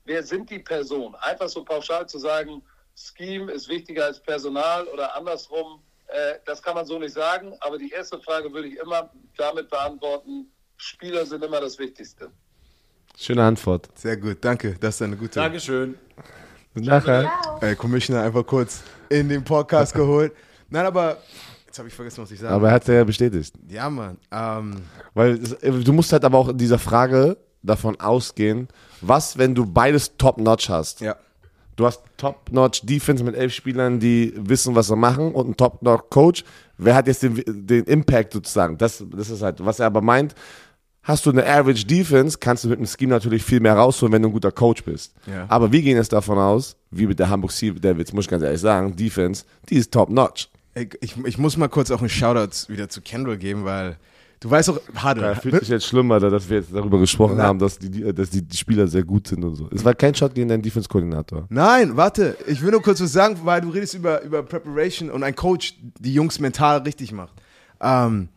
[0.05, 1.15] wer sind die Personen.
[1.15, 2.63] Einfach so pauschal zu sagen,
[2.95, 7.57] Scheme ist wichtiger als Personal oder andersrum, äh, das kann man so nicht sagen.
[7.61, 12.31] Aber die erste Frage würde ich immer damit beantworten, Spieler sind immer das Wichtigste.
[13.23, 13.87] Schöne Antwort.
[13.97, 14.77] Sehr gut, danke.
[14.81, 15.39] Das ist eine gute.
[15.41, 15.95] Dankeschön.
[16.73, 17.31] Bis nachher.
[17.61, 18.81] Äh, Commissioner einfach kurz
[19.11, 20.33] in den Podcast geholt.
[20.71, 21.19] Nein, aber
[21.67, 23.55] jetzt habe ich vergessen, was ich sagen Aber er hat ja bestätigt.
[23.69, 24.17] Ja, Mann.
[24.33, 24.77] Ähm,
[25.13, 28.69] Weil es- du musst halt aber auch in dieser Frage davon ausgehen,
[29.03, 31.01] was, wenn du beides top-notch hast.
[31.03, 31.15] ja.
[31.77, 36.05] Du hast top-notch Defense mit elf Spielern, die wissen, was sie machen und einen top-notch
[36.11, 36.45] Coach.
[36.77, 38.77] Wer hat jetzt den, den Impact sozusagen?
[38.77, 40.35] Das, das ist halt, was er aber meint.
[41.03, 44.23] Hast du eine Average Defense, kannst du mit dem Scheme natürlich viel mehr rausholen, wenn
[44.23, 45.15] du ein guter Coach bist.
[45.27, 45.47] Ja.
[45.49, 48.43] Aber wir gehen jetzt davon aus, wie mit der Hamburg Sea Devils, muss ich ganz
[48.43, 50.49] ehrlich sagen, Defense, die ist top-notch.
[50.75, 53.97] Ich, ich, ich muss mal kurz auch einen Shoutout wieder zu Kendall geben, weil
[54.43, 55.37] Du weißt doch, Ja, Huddle.
[55.37, 57.45] fühlt sich jetzt schlimm, Alter, dass wir jetzt darüber gesprochen Ja.
[57.45, 59.69] haben, dass die, die- dass die, die Spieler sehr gut sind und so.
[59.71, 61.45] Es war kein Shot gegen deinen Defense-Koordinator.
[61.51, 62.39] Nein, warte.
[62.47, 65.75] Ich will nur kurz was sagen, weil du redest über, über Preparation und ein Coach
[65.99, 67.35] die Jungs mental richtig macht.
[67.83, 68.29] Ähm,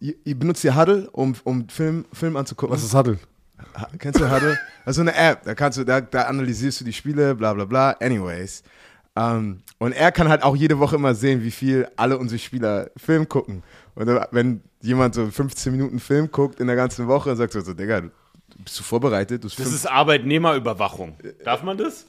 [0.00, 2.74] ihr, ihr benutzt ihr Huddle, um, um Film, Film anzugucken.
[2.74, 3.18] Was ist Huddle?
[3.98, 4.58] Kennst du Huddle?
[4.84, 7.90] Also eine App, da kannst du, da, da analysierst du die Spiele, bla bla bla.
[8.00, 8.62] Anyways.
[9.14, 12.88] Ähm, und er kann halt auch jede Woche immer sehen, wie viel alle unsere Spieler
[12.96, 13.62] Film gucken.
[13.94, 17.74] Und wenn jemand so 15 Minuten Film guckt in der ganzen Woche, sagt er so,
[17.74, 18.10] Digga, du-
[18.64, 19.44] bist du vorbereitet?
[19.44, 21.16] Du Das ist Arbeitnehmerüberwachung.
[21.44, 22.06] Darf man das?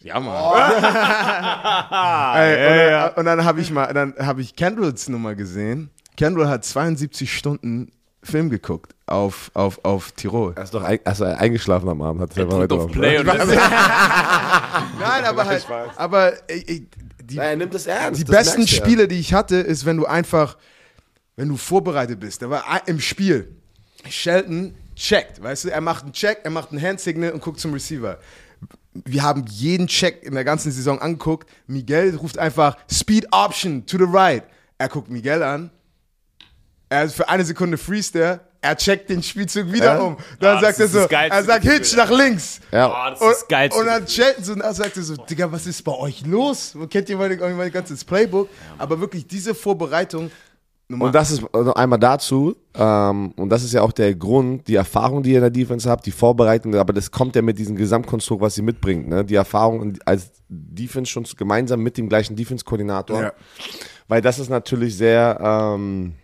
[0.00, 0.34] Ja, Mann.
[2.36, 5.90] Ey, und dann, und dann habe ich mal, dann habe ich Kendalls Nummer gesehen.
[6.16, 7.90] Kendall hat 72 Stunden
[8.24, 10.52] Film geguckt auf, auf, auf Tirol.
[10.54, 15.24] Er ist doch ein, also eingeschlafen am Abend, hat er auf Play und das Nein,
[15.24, 16.86] aber halt, aber ey, ey,
[17.24, 18.20] die, Er nimmt es ernst.
[18.20, 18.66] die das besten.
[18.68, 20.56] Spiele, die ich hatte, ist, wenn du einfach,
[21.36, 22.42] wenn du vorbereitet bist.
[22.42, 23.56] Da war ein- im Spiel.
[24.08, 27.72] Shelton checkt, weißt du, er macht einen Check, er macht einen Handsignal und guckt zum
[27.72, 28.18] Receiver.
[28.92, 31.48] Wir haben jeden Check in der ganzen Saison angeguckt.
[31.66, 34.44] Miguel ruft einfach Speed Option to the right.
[34.78, 35.70] Er guckt Miguel an.
[36.92, 38.40] Er ist für eine Sekunde freest er.
[38.60, 40.00] Er checkt den Spielzug wieder Ja?
[40.00, 40.16] um.
[40.38, 42.60] Dann Ah, sagt das er ist so, er sagt Gefühl, Hitch nach links.
[42.70, 42.88] Ja.
[42.88, 43.80] Oh, das ist das Geilste.
[43.80, 46.74] Und dann sie und dann sagt er so, Digga, was ist bei euch los?
[46.78, 48.48] Wo kennt ihr mein, mein ganzes Playbook?
[48.78, 50.30] Aber wirklich diese Vorbereitung.
[50.88, 54.68] Nummer Und das ist noch einmal dazu, ähm, und das ist ja auch der Grund,
[54.68, 57.58] die Erfahrung, die ihr in der Defense habt, die Vorbereitung, aber das kommt ja mit
[57.58, 59.24] diesem Gesamtkonstrukt, was ihr mitbringt, ne?
[59.24, 63.22] Die Erfahrung als Defense schon gemeinsam mit dem gleichen Defense-Koordinator.
[63.22, 63.32] Ja.
[64.08, 66.14] Weil das ist natürlich sehr, ähm,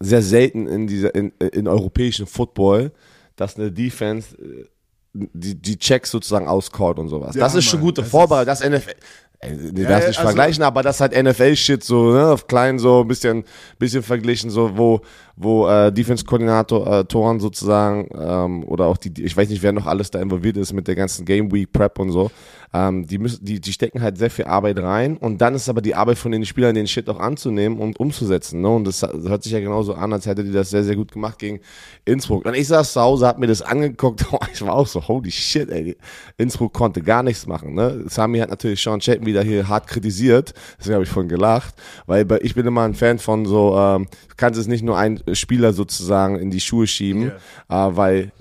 [0.00, 2.92] sehr selten in dieser, in, in europäischen Football,
[3.36, 4.64] dass eine Defense äh,
[5.12, 7.34] die, die Checks sozusagen auscallt und sowas.
[7.34, 8.94] Ja, das ist schon Mann, gute Vorbereitung, das NFL.
[9.40, 13.02] Du Ja, darfst nicht also- vergleichen, aber das hat NFL-Shit so, ne, auf klein so,
[13.02, 13.44] ein bisschen,
[13.78, 15.00] bisschen verglichen, so, wo,
[15.36, 20.20] wo äh, Defense-Koordinatoren sozusagen, ähm, oder auch die, ich weiß nicht, wer noch alles da
[20.20, 22.32] involviert ist mit der ganzen Game Week Prep und so,
[22.74, 25.82] ähm, die müssen, die, die stecken halt sehr viel Arbeit rein und dann ist aber
[25.82, 29.44] die Arbeit von den Spielern, den Shit auch anzunehmen und umzusetzen, ne, und das hört
[29.44, 31.60] sich ja genauso an, als hätte die das sehr, sehr gut gemacht gegen
[32.04, 32.44] Innsbruck.
[32.44, 35.70] Und ich saß zu Hause, hab mir das angeguckt, ich war auch so, holy shit,
[35.70, 35.96] ey,
[36.36, 40.54] Innsbruck konnte gar nichts machen, ne, Sami hat natürlich Sean Chatton wieder hier hart kritisiert,
[40.78, 41.74] deswegen habe ich von gelacht,
[42.06, 45.22] weil ich bin immer ein Fan von so, ähm, du kannst es nicht nur einen
[45.34, 47.30] Spieler sozusagen in die Schuhe schieben,
[47.68, 48.32] äh, weil,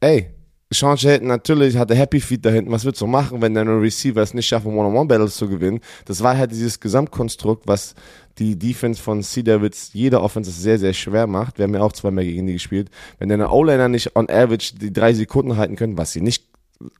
[0.00, 0.34] ey,
[0.74, 2.72] Sean Shelton natürlich hatte Happy Feet da hinten.
[2.72, 5.80] Was willst du machen, wenn deine Receiver es nicht schaffen, One-on-One-Battles zu gewinnen?
[6.04, 7.94] Das war halt dieses Gesamtkonstrukt, was
[8.38, 11.58] die Defense von Sea Devils jeder Offense sehr, sehr schwer macht.
[11.58, 12.90] Wir haben ja auch zweimal gegen die gespielt.
[13.18, 16.44] Wenn deine O-Liner nicht on average die drei Sekunden halten können, was sie nicht,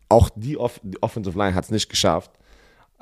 [0.09, 2.31] auch die, Off die Offensive Line hat es nicht geschafft.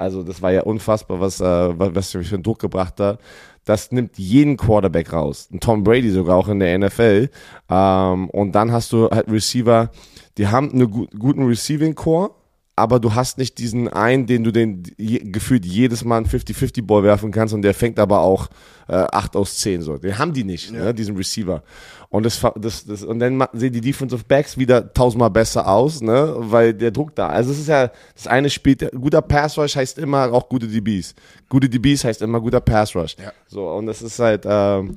[0.02, 1.44] Also das war ja unfassbar, was, äh,
[1.78, 3.20] was was für einen Druck gebracht hat.
[3.64, 5.48] Das nimmt jeden Quarterback raus.
[5.52, 7.30] Ein Tom Brady sogar auch in der NFL.
[7.70, 9.90] Ähm, und dann hast du halt Receiver,
[10.36, 12.32] die haben einen gu guten Receiving Core,
[12.82, 17.04] aber du hast nicht diesen einen, den du den je, gefühlt jedes Mal einen 50-50-Ball
[17.04, 18.48] werfen kannst und der fängt aber auch
[18.88, 19.98] äh, 8 aus 10 so.
[19.98, 21.62] Den haben die nicht, ne, diesen Receiver.
[22.08, 26.34] Und das, das, das und dann sehen die Defensive Backs wieder tausendmal besser aus, ne,
[26.38, 27.28] weil der Druck da.
[27.28, 31.14] Also es ist ja das eine spielt guter Pass Rush heißt immer auch gute DBs.
[31.48, 33.14] Gute DBs heißt immer guter Pass Rush.
[33.22, 33.32] Ja.
[33.46, 34.96] So und das ist halt ähm,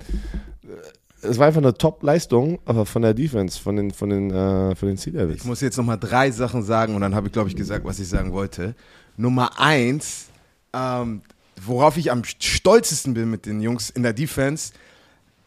[1.25, 4.97] es war einfach eine Top-Leistung von der Defense, von den, von den, äh, von den
[4.97, 5.41] Sea Devils.
[5.41, 7.99] Ich muss jetzt nochmal drei Sachen sagen und dann habe ich, glaube ich, gesagt, was
[7.99, 8.75] ich sagen wollte.
[9.17, 10.27] Nummer eins,
[10.73, 11.21] ähm,
[11.63, 14.73] worauf ich am stolzesten bin mit den Jungs in der Defense,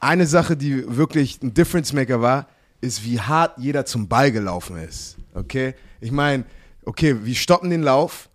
[0.00, 2.46] eine Sache, die wirklich ein Difference Maker war,
[2.80, 5.16] ist, wie hart jeder zum Ball gelaufen ist.
[5.34, 5.74] Okay?
[6.00, 6.44] Ich meine,
[6.84, 8.28] okay, wir stoppen den Lauf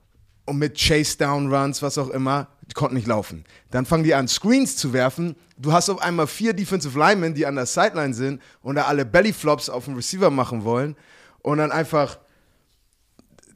[0.46, 3.46] und mit Chase Down Runs, was auch immer, die konnten nicht laufen.
[3.70, 5.36] Dann fangen die an, Screens zu werfen.
[5.58, 9.06] Du hast auf einmal vier Defensive Linemen, die an der Sideline sind und da alle
[9.06, 10.96] Bellyflops auf den Receiver machen wollen
[11.44, 12.18] und dann einfach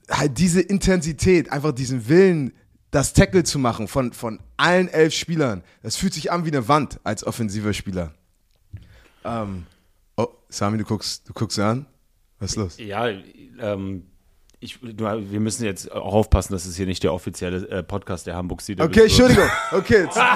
[0.08, 2.54] halt diese Intensität, einfach diesen Willen,
[2.92, 5.64] das Tackle zu machen von, von allen elf Spielern.
[5.82, 8.14] Das fühlt sich an wie eine Wand als offensiver Spieler.
[9.26, 9.66] Ähm,
[10.16, 11.88] oh, Sami, du guckst, du guckst an.
[12.38, 12.78] Was ist los?
[12.78, 14.06] Ja, ähm,
[14.60, 18.36] ich, wir müssen jetzt auch aufpassen, dass es hier nicht der offizielle äh, Podcast der
[18.36, 19.04] Hamburg Devils Okay.
[19.04, 19.50] Entschuldigung.
[19.72, 20.04] Okay.
[20.04, 20.20] Jetzt.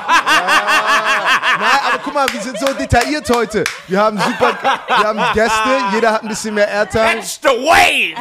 [1.53, 3.65] Ah, nein, aber guck mal, wir sind so detailliert heute.
[3.87, 4.57] Wir haben super,
[4.87, 7.15] wir haben Gäste, jeder hat ein bisschen mehr Airtime.
[7.19, 8.15] Catch the wave!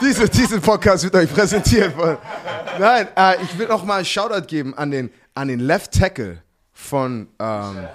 [0.02, 2.18] Diese, diesen Podcast wird euch präsentiert von.
[2.78, 6.42] Nein, äh, ich will noch mal einen Shoutout geben an den, an den Left Tackle
[6.72, 7.88] von ähm,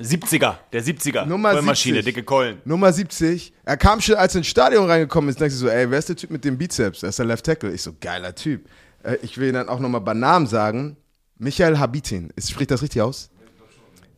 [0.00, 1.24] 70er, der 70er.
[1.24, 2.04] Nummer Vollmaschine, 70.
[2.14, 2.58] dicke Keulen.
[2.64, 3.52] Nummer 70.
[3.64, 6.08] Er kam schon, als er ins Stadion reingekommen ist, dachte ich so, ey, wer ist
[6.08, 7.00] der Typ mit dem Bizeps?
[7.00, 7.72] Das ist der Left Tackle.
[7.72, 8.68] Ich so, geiler Typ.
[9.04, 10.96] Äh, ich will ihn dann auch noch mal bei Namen sagen.
[11.38, 12.30] Michael Habitin.
[12.34, 13.30] Ist, spricht das richtig aus?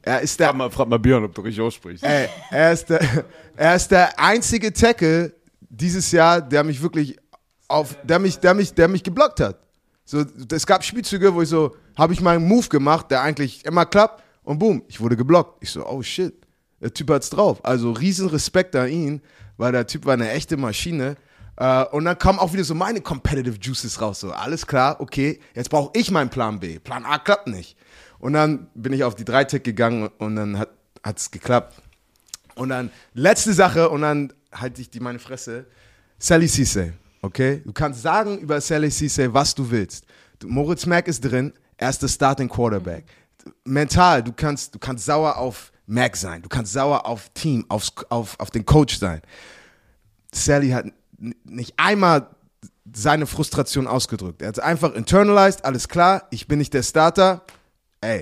[0.03, 2.05] Er ist der, Frag mal, frag mal Björn, ob du richtig aussprichst.
[2.05, 3.25] ey, er, ist der,
[3.57, 7.19] er ist der einzige Tackle dieses Jahr, der mich wirklich
[7.69, 9.59] auf, der mich, der mich, der mich geblockt hat.
[10.05, 13.85] So, es gab Spielzüge, wo ich so, habe ich meinen Move gemacht, der eigentlich immer
[13.85, 15.63] klappt und boom, ich wurde geblockt.
[15.63, 16.35] Ich so, oh shit,
[16.81, 17.63] der Typ hat's drauf.
[17.65, 19.21] Also riesen Respekt an ihn,
[19.57, 21.17] weil der Typ war eine echte Maschine.
[21.57, 24.21] Äh, und dann kamen auch wieder so meine Competitive Juices raus.
[24.21, 26.79] So, alles klar, okay, jetzt brauche ich meinen Plan B.
[26.79, 27.77] Plan A klappt nicht.
[28.19, 30.71] Und dann bin ich auf die Dreitick gegangen und dann hat
[31.03, 31.75] hat's geklappt.
[32.55, 35.67] Und dann letzte Sache und dann halte ich die meine Fresse.
[36.19, 37.63] Sally Cisse, okay?
[37.65, 40.07] Du kannst sagen über Sally Cisse, was du willst.
[40.45, 43.05] Moritz Mack ist drin, er ist der Starting Quarterback.
[43.65, 47.93] Mental, du kannst, du kannst sauer auf Mac sein, du kannst sauer auf Team, aufs,
[48.09, 49.23] auf, auf den Coach sein.
[50.33, 50.87] Sally hat
[51.45, 52.29] nicht einmal
[52.93, 54.43] seine Frustration ausgedrückt.
[54.43, 57.43] Er hat einfach internalized, alles klar, ich bin nicht der Starter.
[58.01, 58.21] Ey,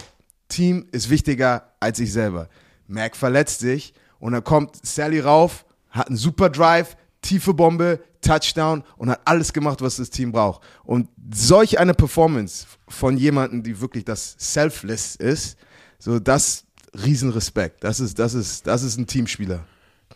[0.48, 2.48] Team ist wichtiger als ich selber.
[2.86, 8.84] Mac verletzt sich und dann kommt Sally rauf, hat einen super Drive, tiefe Bombe, Touchdown
[8.96, 10.62] und hat alles gemacht, was das Team braucht.
[10.84, 15.58] Und solch eine Performance von jemandem, die wirklich das Selfless ist,
[15.98, 17.82] so das Riesenrespekt.
[17.82, 19.64] Das ist, das ist, das ist ein Teamspieler.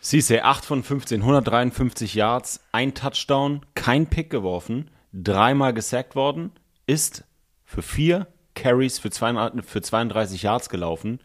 [0.01, 6.51] Cisse, 8 von 15, 153 Yards, ein Touchdown, kein Pick geworfen, dreimal gesackt worden,
[6.87, 7.25] ist
[7.65, 11.19] für vier Carries für 32, für 32 Yards gelaufen.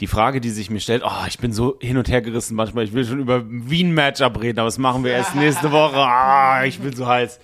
[0.00, 2.84] Die Frage, die sich mir stellt, oh, ich bin so hin und her gerissen manchmal,
[2.84, 5.98] ich will schon über Wien-Matchup reden, aber das machen wir erst nächste Woche.
[5.98, 7.38] Ah, ich bin so heiß.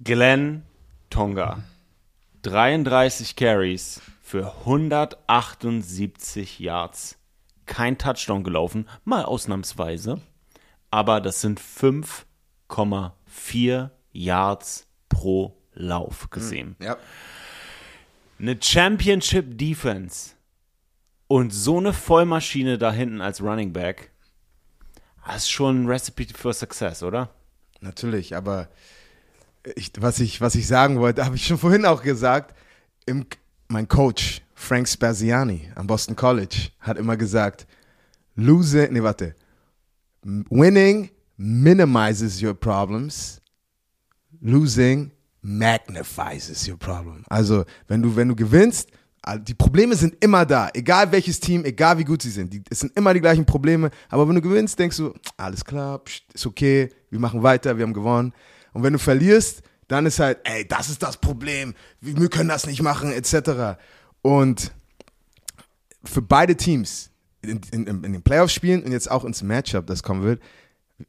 [0.00, 0.64] Glenn
[1.08, 1.62] Tonga,
[2.42, 7.16] 33 Carries für 178 Yards.
[7.64, 10.20] Kein Touchdown gelaufen, mal ausnahmsweise.
[10.90, 16.76] Aber das sind 5,4 Yards pro Lauf gesehen.
[16.82, 16.98] Ja.
[18.38, 20.32] Eine Championship Defense
[21.32, 24.10] und so eine Vollmaschine da hinten als Running Back.
[25.24, 27.30] Das ist schon ein Recipe for Success, oder?
[27.80, 28.68] Natürlich, aber
[29.74, 32.54] ich, was, ich, was ich sagen wollte, habe ich schon vorhin auch gesagt.
[33.06, 33.24] Im,
[33.68, 37.66] mein Coach, Frank Spaziani am Boston College, hat immer gesagt,
[38.36, 39.34] lose, nee, warte,
[40.22, 43.40] winning minimizes your problems,
[44.42, 47.24] losing magnifies your problem.
[47.30, 48.90] Also, wenn du, wenn du gewinnst,
[49.38, 52.52] die Probleme sind immer da, egal welches Team, egal wie gut sie sind.
[52.52, 56.00] Die, es sind immer die gleichen Probleme, aber wenn du gewinnst, denkst du, alles klar,
[56.00, 58.32] pst, ist okay, wir machen weiter, wir haben gewonnen.
[58.72, 62.66] Und wenn du verlierst, dann ist halt, ey, das ist das Problem, wir können das
[62.66, 63.78] nicht machen, etc.
[64.22, 64.72] Und
[66.04, 67.10] für beide Teams,
[67.42, 70.40] in, in, in den Playoff-Spielen und jetzt auch ins Matchup, das kommen wird,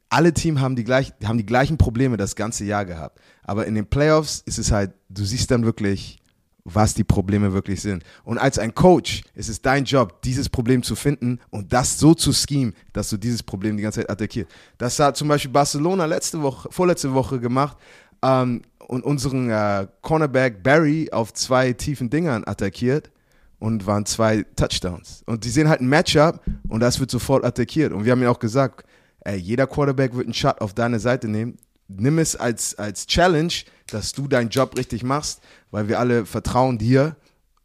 [0.08, 3.20] alle Teams haben die, gleich, haben die gleichen Probleme das ganze Jahr gehabt.
[3.42, 6.20] Aber in den Playoffs ist es halt, du siehst dann wirklich,
[6.64, 8.02] was die Probleme wirklich sind.
[8.24, 12.14] Und als ein Coach ist es dein Job, dieses Problem zu finden und das so
[12.14, 14.50] zu schemen, dass du dieses Problem die ganze Zeit attackierst.
[14.78, 17.76] Das hat zum Beispiel Barcelona letzte Woche, vorletzte Woche gemacht
[18.22, 23.10] ähm, und unseren äh, Cornerback Barry auf zwei tiefen Dingern attackiert
[23.58, 25.22] und waren zwei Touchdowns.
[25.26, 27.92] Und die sehen halt ein Matchup und das wird sofort attackiert.
[27.92, 28.86] Und wir haben ja auch gesagt,
[29.20, 31.56] ey, jeder Quarterback wird einen Shot auf deine Seite nehmen.
[31.88, 33.52] Nimm es als, als Challenge,
[33.88, 35.42] dass du deinen Job richtig machst,
[35.74, 37.16] weil wir alle vertrauen dir,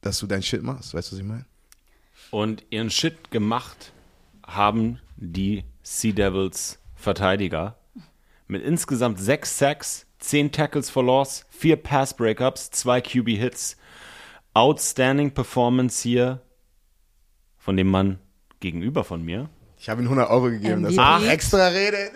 [0.01, 0.95] dass du deinen Shit machst.
[0.95, 1.45] Weißt du, was ich meine?
[2.31, 3.91] Und ihren Shit gemacht
[4.43, 7.75] haben die Sea Devils Verteidiger
[8.47, 13.77] mit insgesamt sechs Sacks, zehn Tackles for Loss, vier Pass Breakups, zwei QB Hits.
[14.55, 16.41] Outstanding Performance hier
[17.59, 18.17] von dem Mann
[18.59, 19.49] gegenüber von mir.
[19.77, 20.99] Ich habe ihm 100 Euro gegeben, dass MVP.
[21.03, 21.23] er Ach.
[21.27, 22.11] extra redet.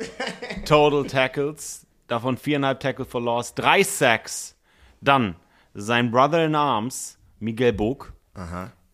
[0.65, 4.55] Total Tackles, davon viereinhalb Tackle for Loss, drei Sacks.
[4.99, 5.35] Dann
[5.73, 8.13] sein Brother in Arms, Miguel Bog,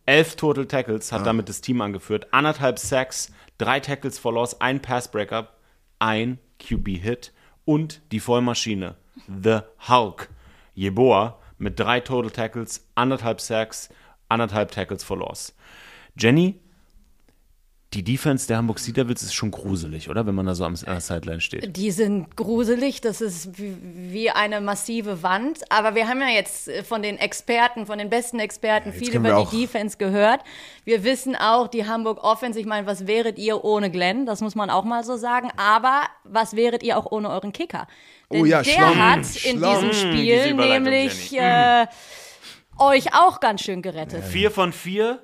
[0.06, 4.82] elf Total Tackles, hat damit das Team angeführt, anderthalb Sacks, drei Tackles for Loss, ein
[4.82, 5.58] Pass Breakup,
[6.00, 7.34] ein QB Hit
[7.66, 8.96] und die Vollmaschine,
[9.28, 10.30] The Hulk,
[10.74, 13.90] Jeboa mit drei Total Tackles, anderthalb Sacks,
[14.30, 15.54] anderthalb Tackles for Loss.
[16.18, 16.60] Jenny,
[17.94, 20.28] die Defense der Hamburg Sea Devils ist schon gruselig, oder?
[20.28, 21.76] Wenn man da so am an der Sideline steht.
[21.76, 25.60] Die sind gruselig, das ist wie, eine massive Wand.
[25.72, 29.26] Aber wir haben ja jetzt äh, von den Experten, von den besten Experten viel können
[29.26, 30.42] über die Defense gehört.
[30.86, 34.28] Wir wissen auch, die Hamburg Offense, ich meine, was wäret ihr ohne Glenn?
[34.28, 35.50] Das muss man auch mal so sagen.
[35.58, 37.88] Aber was wäret ihr auch ohne euren Kicker?
[38.32, 39.00] Denn Oh ja, der Schlamm.
[39.04, 39.90] hat in Schlamm.
[39.90, 41.88] diesem diese Spiel Überleitung, nämlich äh,
[42.78, 44.24] euch auch ganz schön gerettet.
[44.26, 45.24] Vier von vier,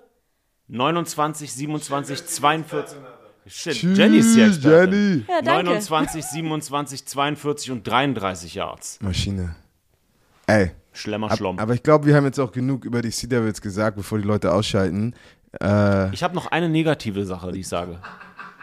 [0.67, 2.97] 29, 27, 42.
[3.47, 4.93] Shit, Jenny ist Expertin.
[4.93, 5.25] Jenny.
[5.27, 5.65] Ja, danke.
[5.65, 8.99] 29, 27, 42 und 33 Yards.
[9.01, 9.55] Maschine.
[10.47, 11.59] Ey, Schlemmer ab, Schlomm.
[11.59, 14.25] aber ich glaube, wir haben jetzt auch genug über die Sea Devils gesagt, bevor die
[14.25, 15.13] Leute ausschalten.
[15.61, 17.99] Äh, ich habe noch eine negative Sache, die ich sage.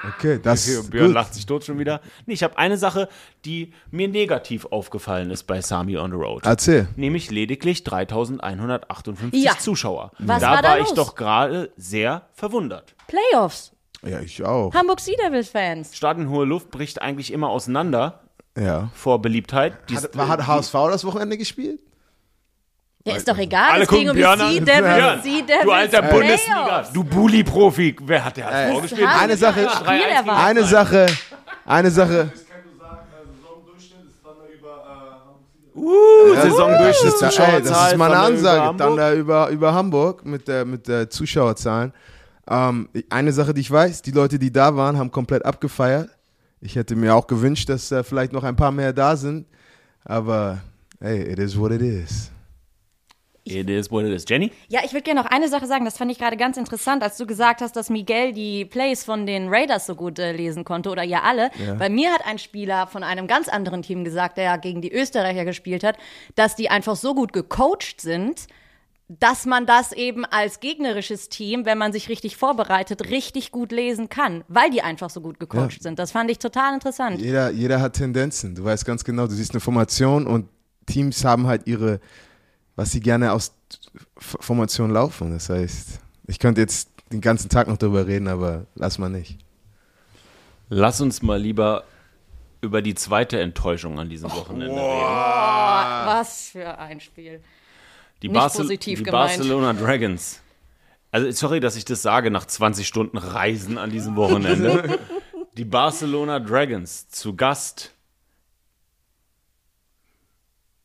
[0.08, 1.14] Okay, das ist Björn gut.
[1.14, 2.00] lacht sich tot schon wieder.
[2.26, 3.08] Nee, ich habe eine Sache,
[3.44, 6.44] die mir negativ aufgefallen ist bei Sami on the Road.
[6.44, 6.88] Erzähl.
[6.96, 9.58] Nämlich lediglich 3158 Ja.
[9.58, 10.12] Zuschauer.
[10.18, 10.94] Was da war da ich los?
[10.94, 12.94] doch gerade sehr verwundert.
[13.06, 13.72] Playoffs.
[14.04, 14.74] Ja, ich auch.
[14.74, 15.96] Hamburg Sea Devils Fans.
[15.96, 18.20] Stadion Hohe Luft bricht eigentlich immer auseinander
[18.58, 18.90] Ja.
[18.94, 19.74] vor Beliebtheit.
[19.88, 21.80] Die- Hat, war- hat HSV das Wochenende gespielt?
[23.04, 23.72] Ja, ist doch egal.
[23.72, 24.52] Alle es ging gucken um die Björn an.
[24.52, 25.22] Sea Devils.
[25.24, 26.02] Sea Devils du alter.
[26.02, 27.96] Bundesliga, du Bully-Profi.
[28.02, 29.08] Wer hat der HSV Ey, gespielt?
[29.08, 29.68] Eine Sache-.
[30.26, 31.06] Eine Sache,
[31.66, 32.32] eine Sache.
[35.74, 37.62] Uh, Saisondurchschnitt, Das ist, ey, Zuschauerzahl.
[37.62, 38.60] das ist mal eine Thunder über Ansage.
[38.60, 38.86] Hamburg.
[38.88, 41.92] Thunder über, über Hamburg mit der, mit der Zuschauerzahlen.
[42.48, 46.10] Ähm, eine Sache, die ich weiß, die Leute, die da waren, haben komplett abgefeiert.
[46.60, 49.46] Ich hätte mir auch gewünscht, dass äh, vielleicht noch ein paar mehr da sind.
[50.04, 50.58] Aber
[51.00, 52.31] hey, it is what it is.
[53.44, 54.24] It is what it is.
[54.28, 54.52] Jenny?
[54.68, 57.16] Ja, ich würde gerne noch eine Sache sagen, das fand ich gerade ganz interessant, als
[57.16, 60.90] du gesagt hast, dass Miguel die Plays von den Raiders so gut äh, lesen konnte
[60.90, 61.50] oder ihr alle.
[61.78, 64.92] Bei mir hat ein Spieler von einem ganz anderen Team gesagt, der ja gegen die
[64.92, 65.96] Österreicher gespielt hat,
[66.36, 68.46] dass die einfach so gut gecoacht sind,
[69.08, 74.08] dass man das eben als gegnerisches Team, wenn man sich richtig vorbereitet, richtig gut lesen
[74.08, 75.98] kann, weil die einfach so gut gecoacht sind.
[75.98, 77.20] Das fand ich total interessant.
[77.20, 78.54] Jeder, jeder hat Tendenzen.
[78.54, 80.48] Du weißt ganz genau, du siehst eine Formation und
[80.86, 82.00] Teams haben halt ihre,
[82.76, 83.52] was sie gerne aus
[84.16, 85.32] Formation laufen.
[85.32, 89.38] Das heißt, ich könnte jetzt den ganzen Tag noch darüber reden, aber lass mal nicht.
[90.68, 91.84] Lass uns mal lieber
[92.62, 94.80] über die zweite Enttäuschung an diesem Wochenende reden.
[94.80, 97.42] Was für ein Spiel.
[98.22, 99.36] Die, Nicht Barcel positiv die gemeint.
[99.36, 100.40] Barcelona Dragons.
[101.10, 104.98] Also, sorry, dass ich das sage nach 20 Stunden Reisen an diesem Wochenende.
[105.56, 107.92] die Barcelona Dragons zu Gast.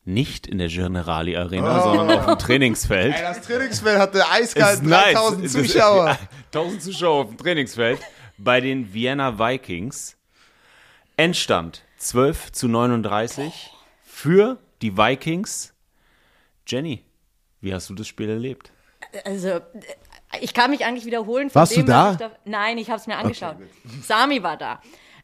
[0.08, 3.14] Nicht in der Generali Arena, sondern auf dem Trainingsfeld.
[3.20, 5.12] das Trainingsfeld hatte eiskalt nice.
[5.12, 6.18] 3000 Das- Zuschauer.
[6.46, 8.00] 1000 Zuschauer auf dem Trainingsfeld
[8.38, 10.16] bei den Vienna Vikings.
[11.18, 13.70] Endstand 12 zu 39
[14.02, 15.74] für die Vikings.
[16.66, 17.04] Jenny,
[17.60, 18.70] wie hast du das Spiel erlebt?
[19.24, 19.60] Also,
[20.40, 21.50] ich kann mich eigentlich wiederholen.
[21.50, 22.06] Von Warst dem, du da?
[22.06, 23.56] was Ich da nein, ich habe es mir angeschaut.
[24.02, 24.80] Sami war da.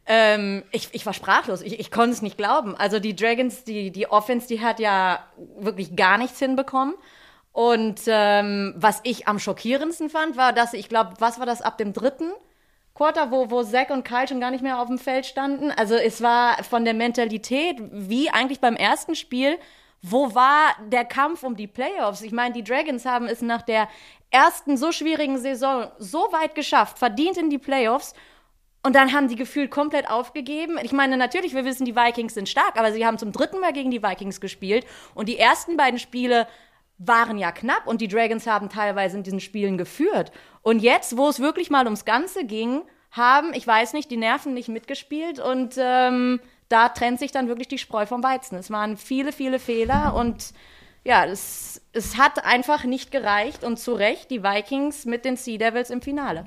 [0.07, 1.63] Ähm, ich, ich war sprachlos.
[1.63, 2.77] Ich, ich konnte es nicht glauben.
[2.77, 5.25] Also die Dragons, die, die Offense, die hat ja
[5.59, 6.95] wirklich gar nichts hinbekommen.
[7.53, 11.79] Und ähm, was ich am schockierendsten fand, war, dass ich glaube, was war das ab
[11.79, 12.33] dem dritten
[12.95, 15.71] Quarter, wo, wo Zack und Kyle schon gar nicht mehr auf dem Feld standen?
[15.71, 19.59] Also es war von der Mentalität, wie eigentlich beim ersten Spiel,
[20.03, 22.23] wo war der Kampf um die Playoffs?
[22.23, 23.89] Ich meine, die Dragons haben es nach der
[24.31, 28.15] ersten so schwierigen Saison so weit geschafft, verdient in die Playoffs.
[28.85, 30.79] Und dann haben die gefühlt komplett aufgegeben.
[30.83, 33.73] Ich meine, natürlich, wir wissen, die Vikings sind stark, aber sie haben zum dritten Mal
[33.73, 34.85] gegen die Vikings gespielt.
[35.15, 36.47] Und die ersten beiden Spiele
[36.99, 40.33] waren ja knapp und die Dragons haben teilweise in diesen Spielen geführt.
[40.61, 44.53] Und jetzt, wo es wirklich mal ums Ganze ging, haben, ich weiß nicht, die Nerven
[44.53, 48.59] nicht mitgespielt und ähm, da trennt sich dann wirklich die Spreu vom Weizen.
[48.59, 50.53] Es waren viele, viele Fehler und
[51.05, 55.59] ja, es, es hat einfach nicht gereicht und zu Recht die Vikings mit den Sea
[55.59, 56.47] Devils im Finale.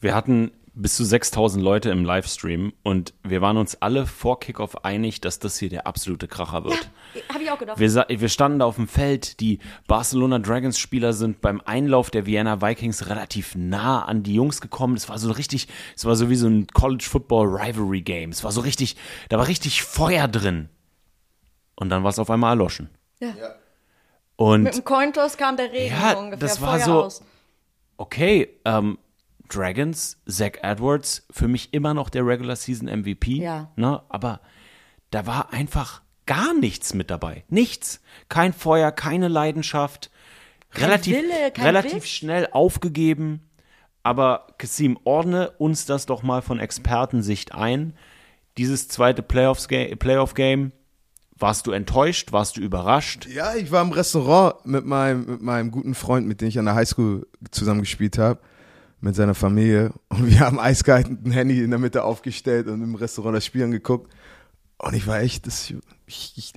[0.00, 0.50] Wir hatten
[0.80, 5.38] bis zu 6000 Leute im Livestream und wir waren uns alle vor Kickoff einig, dass
[5.38, 6.90] das hier der absolute Kracher wird.
[7.32, 7.78] Habe ich auch gedacht.
[7.78, 12.24] Wir, wir standen da auf dem Feld, die Barcelona Dragons Spieler sind beim Einlauf der
[12.26, 14.96] Vienna Vikings relativ nah an die Jungs gekommen.
[14.96, 18.30] Es war so richtig, es war so wie so ein College Football Rivalry Game.
[18.30, 18.96] Es war so richtig,
[19.28, 20.68] da war richtig Feuer drin.
[21.76, 22.90] Und dann war es auf einmal erloschen.
[23.20, 23.32] Ja.
[24.36, 27.22] Und Mit dem Cointoss kam der Regen Ja, ungefähr das war Feuer so- aus.
[27.98, 28.96] okay, ähm,
[29.50, 33.42] Dragons, Zach Edwards, für mich immer noch der Regular Season MVP.
[33.42, 33.70] Ja.
[33.76, 34.00] Ne?
[34.08, 34.40] Aber
[35.10, 37.44] da war einfach gar nichts mit dabei.
[37.48, 38.00] Nichts.
[38.28, 40.10] Kein Feuer, keine Leidenschaft.
[40.74, 43.40] relativ Wille, kein relativ schnell aufgegeben.
[44.02, 47.94] Aber Kasim, ordne uns das doch mal von Expertensicht ein.
[48.56, 50.72] Dieses zweite Playoff-Game,
[51.36, 52.32] warst du enttäuscht?
[52.32, 53.26] Warst du überrascht?
[53.26, 56.66] Ja, ich war im Restaurant mit meinem, mit meinem guten Freund, mit dem ich an
[56.66, 58.40] der Highschool zusammen gespielt habe,
[59.00, 59.92] mit seiner Familie.
[60.08, 63.64] Und wir haben eiskalt ein Handy in der Mitte aufgestellt und im Restaurant das Spiel
[63.64, 64.12] angeguckt.
[64.78, 65.72] Und ich war echt, das,
[66.06, 66.52] ich, ich,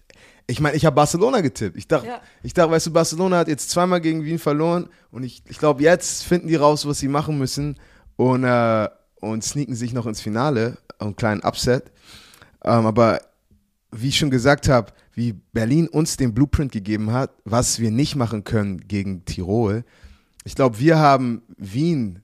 [0.47, 1.77] ich meine, ich habe Barcelona getippt.
[1.77, 2.21] Ich dachte, Ja.
[2.41, 5.83] ich dachte, weißt du, Barcelona hat jetzt zweimal gegen Wien verloren und ich, ich glaube,
[5.83, 7.77] jetzt finden die raus, was sie machen müssen
[8.15, 8.89] und, äh,
[9.19, 11.91] und sneaken sich noch ins Finale, einen kleinen Upset.
[12.63, 13.21] Ähm, aber
[13.91, 18.15] wie ich schon gesagt habe, wie Berlin uns den Blueprint gegeben hat, was wir nicht
[18.15, 19.83] machen können gegen Tirol.
[20.45, 22.21] Ich glaube, wir haben Wien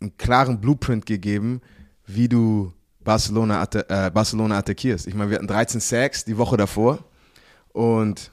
[0.00, 1.60] einen klaren Blueprint gegeben,
[2.06, 5.06] wie du Barcelona, äh, Barcelona attackierst.
[5.06, 7.04] Ich meine, wir hatten 13 Sacks die Woche davor
[7.72, 8.30] und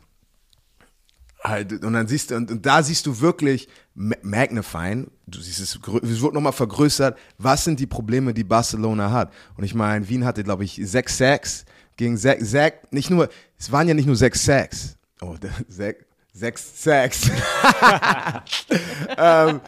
[1.43, 5.59] Halt, und dann siehst du, und, und da siehst du wirklich ma- magnifying, du siehst
[5.59, 9.33] es, es wird nochmal vergrößert, was sind die Probleme, die Barcelona hat.
[9.57, 11.65] Und ich meine, Wien hatte, glaube ich, sechs Sacks
[11.97, 13.27] gegen Zach, Zach, nicht nur,
[13.59, 14.95] es waren ja nicht nur sechs Sacks.
[15.19, 15.35] Oh,
[15.69, 15.95] Zach,
[16.33, 17.29] sechs Sacks.
[19.17, 19.59] ähm,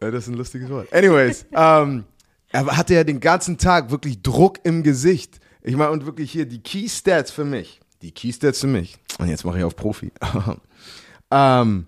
[0.00, 0.92] ja, das ist ein lustiges Wort.
[0.92, 2.04] Anyways, ähm,
[2.50, 5.40] er hatte ja den ganzen Tag wirklich Druck im Gesicht.
[5.62, 7.80] Ich meine, und wirklich hier die Key Stats für mich.
[8.02, 8.96] Die Key Stats für mich.
[9.18, 10.12] Und jetzt mache ich auf Profi.
[11.30, 11.86] ähm,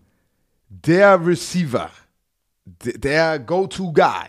[0.68, 1.90] der Receiver,
[2.64, 4.28] der Go-To-Guy,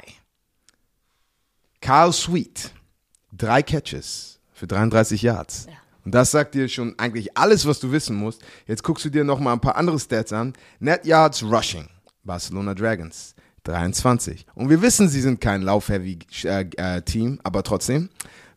[1.81, 2.71] Carl Sweet,
[3.31, 5.67] drei Catches für 33 Yards.
[6.05, 8.41] Und das sagt dir schon eigentlich alles, was du wissen musst.
[8.67, 10.53] Jetzt guckst du dir noch mal ein paar andere Stats an.
[10.79, 11.87] Net Yards Rushing,
[12.23, 14.45] Barcelona Dragons, 23.
[14.55, 18.09] Und wir wissen, sie sind kein Lauf-Heavy-Team, aber trotzdem,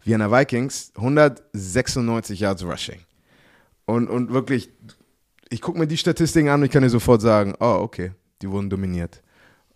[0.02, 3.00] Vienna Vikings, 196 Yards Rushing.
[3.86, 4.70] Und, und wirklich,
[5.50, 8.50] ich gucke mir die Statistiken an und ich kann dir sofort sagen, oh, okay, die
[8.50, 9.22] wurden dominiert.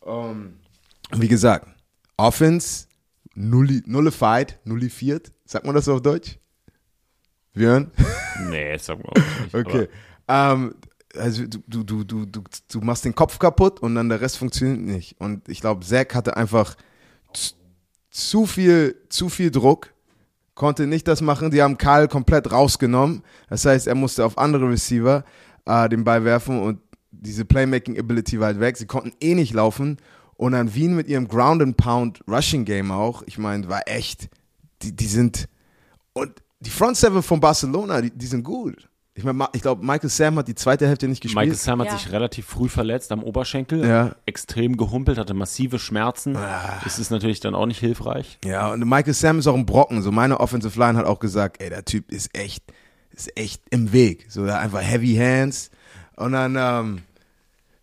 [0.07, 0.55] Ähm,
[1.13, 1.67] wie gesagt,
[2.17, 2.87] Offense
[3.35, 6.39] nulli, nullified, nullifiert, sagt man das auf Deutsch?
[7.53, 7.91] Björn?
[8.49, 9.55] Nee, das sagen wir auch nicht.
[9.55, 9.89] Okay.
[10.29, 10.75] Ähm,
[11.17, 14.81] also du, du, du, du, du, machst den Kopf kaputt und dann der Rest funktioniert
[14.81, 15.21] nicht.
[15.21, 16.77] Und ich glaube, Zack hatte einfach
[18.11, 19.93] zu viel, zu viel Druck,
[20.55, 21.51] konnte nicht das machen.
[21.51, 23.23] Die haben Karl komplett rausgenommen.
[23.49, 25.25] Das heißt, er musste auf andere Receiver
[25.65, 26.81] äh, den Ball werfen und
[27.11, 28.77] diese Playmaking-Ability war halt weg.
[28.77, 29.99] Sie konnten eh nicht laufen.
[30.35, 34.29] Und dann Wien mit ihrem Ground and Pound Rushing Game auch, ich meine, war echt,
[34.83, 35.49] die, die sind,
[36.13, 36.31] und
[36.61, 38.88] die Front Seven von Barcelona, die, die sind gut.
[39.19, 41.45] Ich meine, ich glaube, Michael Sam hat die zweite Hälfte nicht gespielt.
[41.45, 41.99] Michael Sam hat Ja.
[41.99, 44.15] sich relativ früh verletzt am Oberschenkel, Ja.
[44.27, 46.35] extrem gehumpelt, hatte massive Schmerzen.
[46.85, 48.39] Das ist natürlich dann auch nicht hilfreich.
[48.45, 50.03] Ja, und Michael Sam ist auch ein Brocken.
[50.03, 52.63] So meine Offensive Line hat auch gesagt, ey, der Typ ist echt,
[53.11, 54.27] ist echt im Weg.
[54.29, 55.69] So der hat einfach Heavy Hands.
[56.15, 56.99] Und dann, ähm,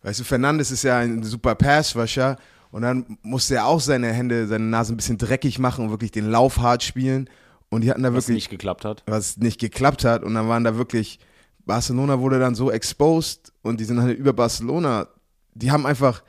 [0.04, 2.38] weißt du, Fernandes ist ja ein super Pass-Rusher.
[2.72, 6.12] Und dann musste er auch seine Hände, seine Nase ein bisschen dreckig machen und wirklich
[6.12, 7.30] den Lauf hart spielen.
[7.70, 9.04] Und die hatten da Was wirklich nicht geklappt hat.
[9.08, 10.24] was nicht geklappt hat.
[10.24, 11.20] Und dann waren da wirklich,
[11.66, 15.08] Barcelona wurde dann so exposed und die sind halt über Barcelona,
[15.56, 16.24] die haben einfach,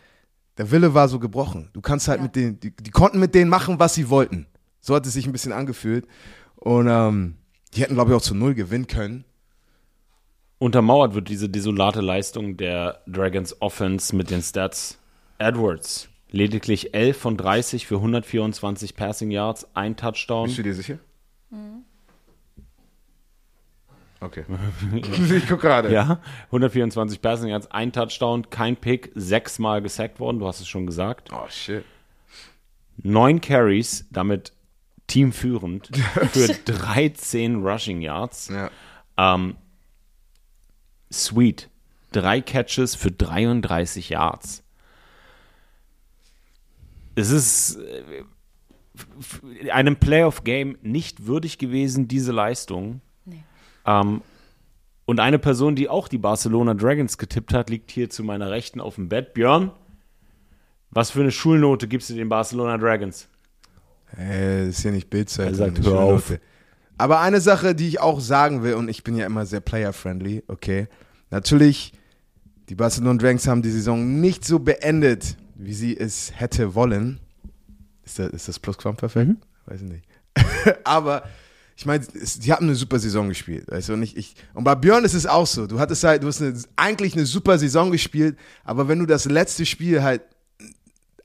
[0.58, 1.68] der Wille war so gebrochen.
[1.74, 2.22] Du kannst halt Ja.
[2.24, 4.46] mit denen, die, die konnten mit denen machen, was sie wollten.
[4.80, 6.06] So hat es sich ein bisschen angefühlt.
[6.56, 7.36] Und ähm,
[7.74, 9.24] die hätten, glaube ich, auch zu null gewinnen können.
[10.58, 14.98] Untermauert wird diese desolate Leistung der Dragons Offense mit den Stats.
[15.38, 20.50] Edwards, lediglich 11 von 30 für 124 Passing Yards, ein Touchdown.
[20.54, 20.98] du dir sicher?
[24.20, 24.44] Okay.
[25.36, 25.92] ich guck gerade.
[25.92, 30.86] Ja, 124 Passing Yards, ein Touchdown, kein Pick, sechsmal gesackt worden, du hast es schon
[30.86, 31.30] gesagt.
[31.32, 31.84] Oh, shit.
[32.96, 34.52] Neun Carries, damit
[35.06, 35.90] teamführend
[36.32, 38.48] für 13 Rushing Yards.
[38.48, 38.70] Ja.
[39.16, 39.56] Ähm,
[41.12, 41.68] Sweet,
[42.12, 44.64] drei Catches für 33 Yards.
[47.14, 48.24] Es ist äh,
[49.70, 53.00] einem Playoff-Game nicht würdig gewesen, diese Leistung.
[53.24, 53.44] Nee.
[53.84, 54.22] Ähm,
[55.04, 58.80] und eine Person, die auch die Barcelona Dragons getippt hat, liegt hier zu meiner Rechten
[58.80, 59.34] auf dem Bett.
[59.34, 59.70] Björn,
[60.90, 63.28] was für eine Schulnote gibst du den Barcelona Dragons?
[64.16, 65.48] Äh, das ist ja nicht Bildzeit.
[65.48, 66.32] Er sagt, hör auf.
[66.98, 70.44] Aber eine Sache, die ich auch sagen will, und ich bin ja immer sehr player-friendly,
[70.48, 70.88] okay.
[71.30, 71.92] Natürlich,
[72.68, 77.20] die Barcelona Dragons haben die Saison nicht so beendet, wie sie es hätte wollen.
[78.06, 79.32] Ist das, ist das Plusquamperfekt?
[79.66, 80.04] Weiß ich nicht.
[80.84, 81.24] Aber
[81.76, 83.70] ich meine, die haben eine super Saison gespielt.
[83.70, 83.92] Weißt du?
[83.92, 85.66] und, ich, ich, und bei Björn ist es auch so.
[85.66, 89.26] Du hattest halt, du hast eine, eigentlich eine super Saison gespielt, aber wenn du das
[89.26, 90.22] letzte Spiel halt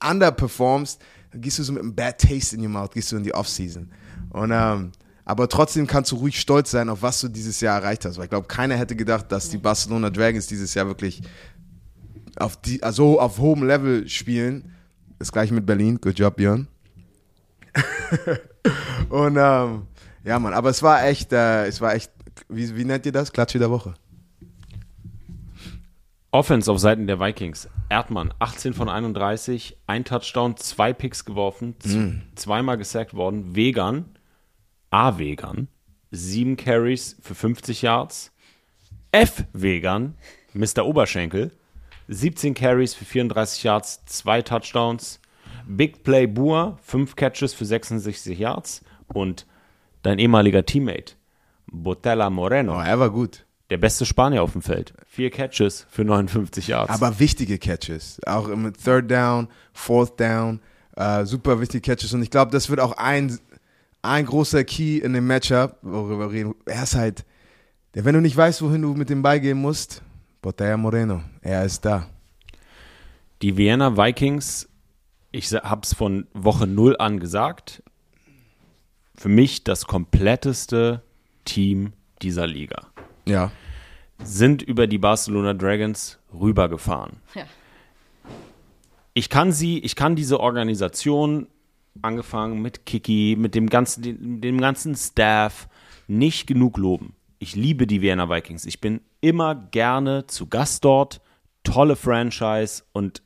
[0.06, 3.22] underperformst, dann gehst du so mit einem Bad Taste in your mouth, gehst du in
[3.22, 3.90] die Offseason.
[4.30, 4.92] Und ähm,
[5.24, 8.18] aber trotzdem kannst du ruhig stolz sein, auf was du dieses Jahr erreicht hast.
[8.18, 11.22] Weil ich glaube, keiner hätte gedacht, dass die Barcelona Dragons dieses Jahr wirklich
[12.36, 14.72] auf die, also auf hohem Level spielen.
[15.18, 16.00] Das gleiche mit Berlin.
[16.00, 16.66] Good job, Björn.
[19.08, 19.86] Und ähm,
[20.24, 22.10] ja, Mann, aber es war echt, äh, es war echt,
[22.48, 23.32] wie, wie nennt ihr das?
[23.32, 23.94] Klatsche der Woche.
[26.30, 27.68] Offense auf Seiten der Vikings.
[27.90, 33.54] Erdmann, 18 von 31, ein Touchdown, zwei Picks geworfen, z- zweimal gesackt worden.
[33.54, 34.06] Vegan,
[34.90, 35.18] A.
[35.18, 35.68] Vegan,
[36.10, 38.32] sieben Carries für 50 Yards.
[39.10, 39.44] F.
[39.52, 40.14] Vegan,
[40.54, 40.86] Mr.
[40.86, 41.50] Oberschenkel,
[42.08, 45.20] 17 Carries für 34 Yards, zwei Touchdowns.
[45.66, 48.82] Big Play Bua, fünf Catches für 66 Yards.
[49.12, 49.46] Und
[50.02, 51.14] dein ehemaliger Teammate,
[51.66, 53.44] Botella Moreno, Oh, er war gut.
[53.70, 54.92] der beste Spanier auf dem Feld.
[55.06, 56.92] Vier Catches für 59 Yards.
[56.92, 58.20] Aber wichtige Catches.
[58.26, 60.60] Auch im Third Down, Fourth Down.
[60.96, 62.12] Äh, super wichtige Catches.
[62.12, 63.38] Und ich glaube, das wird auch ein,
[64.02, 66.54] ein großer Key in dem Matchup, worüber wir reden.
[66.66, 67.24] Er ist halt,
[67.94, 70.02] der, wenn du nicht weißt, wohin du mit dem Ball gehen musst,
[70.42, 72.06] Botella Moreno, er ist da.
[73.40, 74.68] Die Vienna Vikings,
[75.32, 77.82] ich habe es von Woche 0 an gesagt,
[79.16, 81.02] für mich das kompletteste
[81.44, 82.88] Team dieser Liga.
[83.26, 83.50] Ja.
[84.22, 87.16] Sind über die Barcelona Dragons rübergefahren.
[87.34, 87.44] Ja.
[89.14, 91.48] Ich kann sie, ich kann diese Organisation,
[92.00, 95.68] angefangen mit Kiki, mit dem ganzen, dem, dem ganzen Staff,
[96.06, 97.14] nicht genug loben.
[97.38, 98.64] Ich liebe die Vienna Vikings.
[98.64, 101.20] Ich bin immer gerne zu Gast dort.
[101.64, 103.22] Tolle Franchise und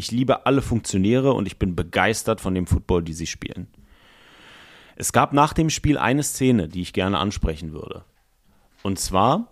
[0.00, 3.68] ich liebe alle Funktionäre und ich bin begeistert von dem Football, die sie spielen.
[4.96, 8.04] Es gab nach dem Spiel eine Szene, die ich gerne ansprechen würde.
[8.82, 9.48] Und zwar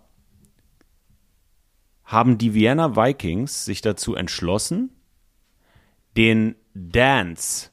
[2.03, 4.89] haben die Vienna Vikings sich dazu entschlossen,
[6.17, 7.69] den Dance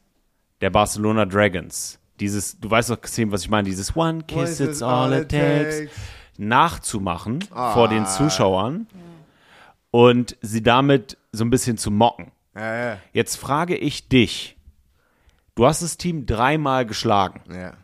[0.61, 5.13] der Barcelona Dragons, dieses, du weißt doch, was ich meine, dieses One Kiss, it's all
[5.13, 5.91] it takes,
[6.39, 8.87] nachzumachen vor den Zuschauern
[9.91, 12.33] und sie damit so ein bisschen zu mocken.
[12.57, 14.57] Ja, ja, Jetzt frage ich dich,
[15.55, 17.41] du hast das Team dreimal geschlagen.
[17.53, 17.75] ja.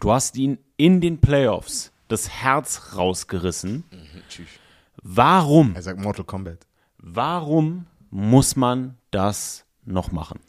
[0.00, 3.84] Du hast ihn in den Playoffs das Herz rausgerissen.
[4.28, 4.48] Tschüss.
[5.02, 5.74] Warum?
[5.74, 6.66] Er sagt Mortal Kombat.
[6.96, 10.40] Warum muss man das noch machen?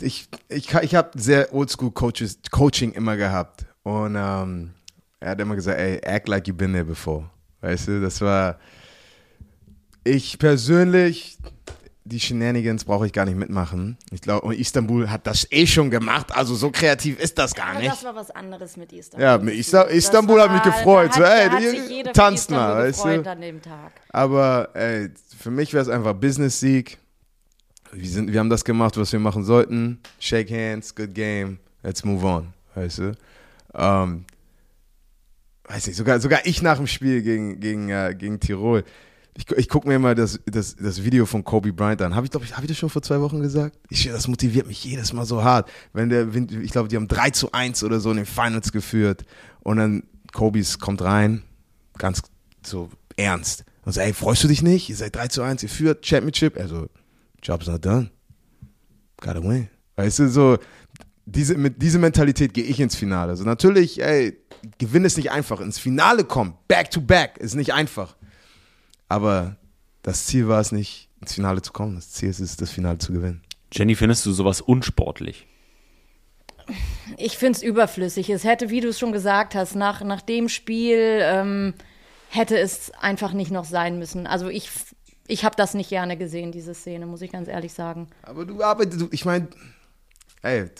[0.00, 3.66] Ich, ich, ich habe sehr oldschool Coaches, Coaching immer gehabt.
[3.84, 4.70] Und ähm,
[5.20, 7.28] er hat immer gesagt, ey, act like you been there before.
[7.60, 8.58] Weißt du, das war.
[10.04, 11.38] Ich persönlich,
[12.04, 13.96] die Shenanigans brauche ich gar nicht mitmachen.
[14.10, 17.78] Ich glaube, Istanbul hat das eh schon gemacht, also so kreativ ist das gar Aber
[17.80, 17.92] nicht.
[17.92, 19.24] das war was anderes mit Istanbul.
[19.24, 21.14] Ja, mit Ista- Istanbul hat mich gefreut.
[21.14, 23.30] So, ey, da tanzt mal, weißt du?
[23.30, 23.92] an dem Tag.
[24.10, 26.98] Aber ey, für mich wäre es einfach Business-Sieg.
[27.92, 30.00] Wir, sind, wir haben das gemacht, was wir machen sollten.
[30.18, 32.52] Shake hands, good game, let's move on.
[32.74, 33.12] Weißt du?
[33.74, 34.24] Ähm,
[35.64, 38.82] weiß nicht, sogar, sogar ich nach dem Spiel gegen, gegen, äh, gegen Tirol.
[39.34, 42.14] Ich, ich gucke mir immer das, das, das Video von Kobe Bryant an.
[42.14, 43.78] Habe ich, glaube ich, habe ich das schon vor zwei Wochen gesagt?
[43.88, 45.70] Ich, das motiviert mich jedes Mal so hart.
[45.94, 49.24] Wenn der, ich glaube, die haben 3 zu 1 oder so in den Finals geführt.
[49.60, 50.02] Und dann
[50.32, 51.42] Kobe's kommt rein,
[51.96, 52.22] ganz
[52.64, 53.64] so ernst.
[53.84, 54.90] Und sagt, ey, freust du dich nicht?
[54.90, 56.58] Ihr seid 3 zu 1, ihr führt Championship.
[56.58, 56.88] Also,
[57.42, 58.10] Job's not done.
[59.16, 59.68] Gotta win.
[59.96, 60.58] Weißt du, so,
[61.24, 63.30] diese, mit dieser Mentalität gehe ich ins Finale.
[63.30, 64.36] Also natürlich, ey,
[64.78, 65.60] Gewinn ist nicht einfach.
[65.60, 68.16] Ins Finale kommen, back to back, ist nicht einfach.
[69.12, 69.56] Aber
[70.00, 71.96] das Ziel war es nicht, ins Finale zu kommen.
[71.96, 73.42] Das Ziel ist es, das Finale zu gewinnen.
[73.70, 75.46] Jenny, findest du sowas unsportlich?
[77.18, 78.30] Ich finde es überflüssig.
[78.30, 81.74] Es hätte, wie du es schon gesagt hast, nach, nach dem Spiel ähm,
[82.30, 84.26] hätte es einfach nicht noch sein müssen.
[84.26, 84.70] Also ich,
[85.26, 88.08] ich habe das nicht gerne gesehen, diese Szene, muss ich ganz ehrlich sagen.
[88.22, 89.48] Aber du arbeitest, ich meine,
[90.40, 90.70] ey,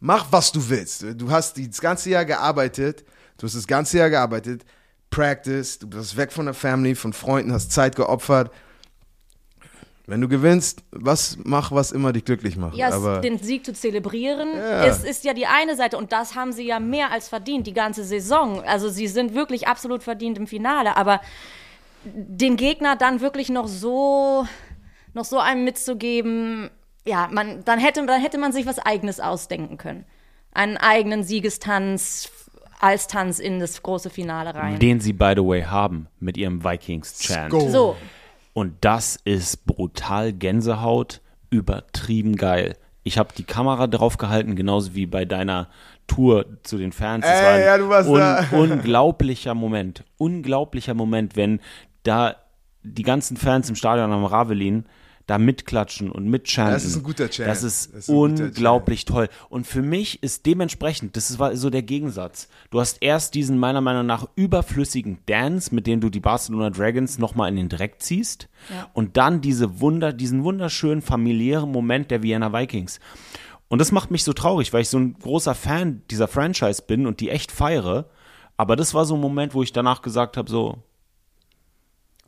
[0.00, 1.04] mach was du willst.
[1.16, 3.04] Du hast das ganze Jahr gearbeitet,
[3.36, 4.64] du hast das ganze Jahr gearbeitet,
[5.14, 8.50] practice, du bist weg von der Family, von Freunden, hast Zeit geopfert.
[10.06, 12.76] Wenn du gewinnst, was mach, was immer dich glücklich macht.
[12.76, 14.84] Ja, Aber den Sieg zu zelebrieren, Ja.
[14.84, 17.72] es ist ja die eine Seite und das haben sie ja mehr als verdient, die
[17.72, 18.62] ganze Saison.
[18.64, 21.20] Also sie sind wirklich absolut verdient im Finale, aber
[22.04, 24.46] den Gegner dann wirklich noch so,
[25.14, 26.68] noch so einem mitzugeben,
[27.06, 30.04] ja, man, dann hätte, dann hätte man sich was Eigenes ausdenken können.
[30.52, 32.28] Einen eigenen Siegestanz
[32.84, 34.78] als Tanz in das große Finale rein.
[34.78, 37.50] Den sie, by the way, haben mit ihrem Vikings-Chant.
[37.50, 37.96] So,
[38.52, 42.76] Und das ist brutal Gänsehaut, übertrieben geil.
[43.02, 45.68] Ich habe die Kamera drauf gehalten, genauso wie bei deiner
[46.06, 47.24] Tour zu den Fans.
[47.24, 48.46] Es Ey, war ein ja, du warst da.
[48.56, 50.04] unglaublicher Moment.
[50.18, 51.60] Unglaublicher Moment, wenn
[52.02, 52.36] da
[52.82, 54.84] die ganzen Fans im Stadion am Ravelin
[55.26, 56.74] da mitklatschen und mitchanten.
[56.74, 57.48] Das ist ein guter Chant.
[57.48, 59.28] Das ist, Das ist unglaublich toll.
[59.48, 62.48] Und für mich ist dementsprechend, das war so der Gegensatz.
[62.70, 67.18] Du hast erst diesen meiner Meinung nach überflüssigen Dance, mit dem du die Barcelona Dragons
[67.18, 68.48] nochmal in den Dreck ziehst.
[68.70, 68.90] Ja.
[68.92, 73.00] Und dann diese Wunder, diesen wunderschönen familiären Moment der Vienna Vikings.
[73.68, 77.06] Und das macht mich so traurig, weil ich so ein großer Fan dieser Franchise bin
[77.06, 78.10] und die echt feiere.
[78.58, 80.82] Aber das war so ein Moment, wo ich danach gesagt habe, so,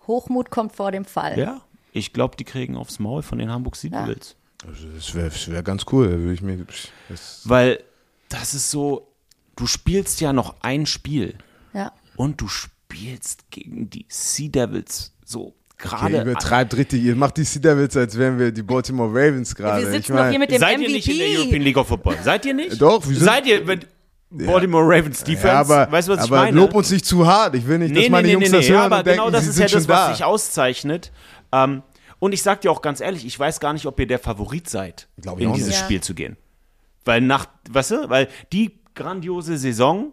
[0.07, 1.39] Hochmut kommt vor dem Fall.
[1.39, 1.61] ja,
[1.97, 4.37] ich glaube, die kriegen aufs Maul von den Hamburg Sea Devils.
[4.67, 6.09] Also, das wäre wär ganz cool.
[6.11, 6.59] Würde ich mir,
[7.09, 7.83] das, Weil
[8.29, 9.09] das ist so,
[9.57, 11.35] du spielst ja noch ein Spiel
[11.73, 11.93] Ja.
[12.17, 16.23] und du spielst gegen die Sea Devils so ihr gerade.
[16.23, 17.03] übertreibt richtig.
[17.03, 19.83] Ihr macht die Sea Devils, als wären wir die Baltimore Ravens gerade.
[19.83, 20.87] Wir Ich sitzen mein- doch hier mit dem Seid MVP.
[20.91, 22.17] ihr nicht in der European League of Football?
[22.25, 22.81] Seid ihr nicht?
[22.81, 23.87] Doch, wir sind- Seid ihr mit
[24.31, 25.47] Baltimore Ravens Defense?
[25.47, 26.57] Ja, aber, weißt du, was ich aber meine?
[26.57, 27.55] lob uns nicht zu hart.
[27.55, 29.19] Ich will nicht, dass nee, meine nee, Jungs nee, das nee, hören aber und denken,
[29.21, 30.15] genau das sie ist sind ja schon das, was da.
[30.15, 31.13] sich auszeichnet.
[31.53, 31.83] Ähm,
[32.19, 34.69] und ich sag dir auch ganz ehrlich, ich weiß gar nicht, ob ihr der Favorit
[34.69, 35.79] seid, Glaub ich in dieses nicht.
[35.79, 36.37] Spiel zu gehen.
[37.05, 40.13] Weil nach, weißt du, weil die grandiose Saison,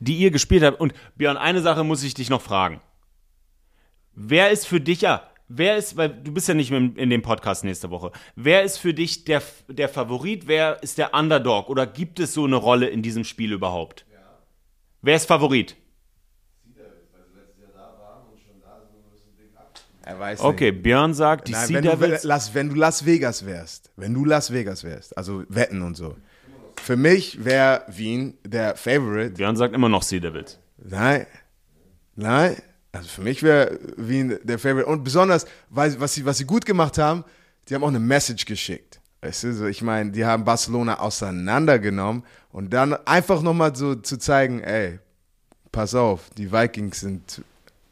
[0.00, 0.80] die ihr gespielt habt.
[0.80, 2.80] Und Björn, eine Sache muss ich dich noch fragen.
[4.14, 7.22] Wer ist für dich, ja, wer ist, weil du bist ja nicht mehr in dem
[7.22, 11.86] Podcast nächste Woche, wer ist für dich der, der Favorit, wer ist der Underdog oder
[11.86, 14.06] gibt es so eine Rolle in diesem Spiel überhaupt?
[15.02, 15.76] Wer ist Favorit?
[20.10, 20.82] Er weiß Okay, nicht.
[20.82, 22.18] Björn sagt, die Nein, Sea wenn, du.
[22.22, 26.16] Las, wenn du Las Vegas wärst, wenn du Las Vegas wärst, also Wetten und so.
[26.82, 29.34] Für mich wäre Wien der Favorite.
[29.34, 30.58] Björn sagt immer noch Sea Devils.
[30.78, 31.26] Nein,
[32.16, 32.56] nein.
[32.90, 34.86] Also für mich wäre Wien der Favorite.
[34.86, 37.22] Und besonders, weil, was, sie, was sie gut gemacht haben,
[37.68, 39.00] die haben auch eine Message geschickt.
[39.20, 44.16] Weißt du, so, ich meine, die haben Barcelona auseinandergenommen und dann einfach nochmal so zu
[44.16, 44.98] zeigen, ey,
[45.70, 47.42] pass auf, die Vikings sind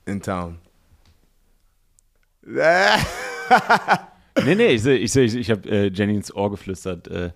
[0.05, 0.59] in town.
[4.45, 7.31] Nee, nee, ich, seh- ich, seh- ich, habe äh, Jenny ins Ohr geflüstert, äh,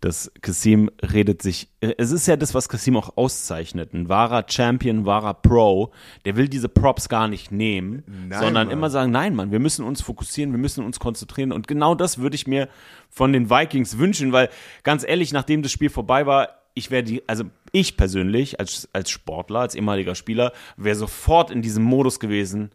[0.00, 1.68] dass Kassim redet sich.
[1.80, 3.94] Äh, es ist ja das, was Kassim auch auszeichnet.
[3.94, 5.92] Ein wahrer Champion, wahrer Pro,
[6.26, 8.76] der will diese Props gar nicht nehmen, Nein, sondern Mann.
[8.76, 11.52] immer sagen: Nein, Mann, wir müssen uns fokussieren, wir müssen uns konzentrieren.
[11.52, 12.68] Und genau das würde ich mir
[13.08, 14.50] von den Vikings wünschen, weil
[14.82, 19.08] ganz ehrlich, nachdem das Spiel vorbei war, ich wäre die, also ich persönlich als, als
[19.10, 22.72] Sportler, als ehemaliger Spieler, wäre sofort in diesem Modus gewesen.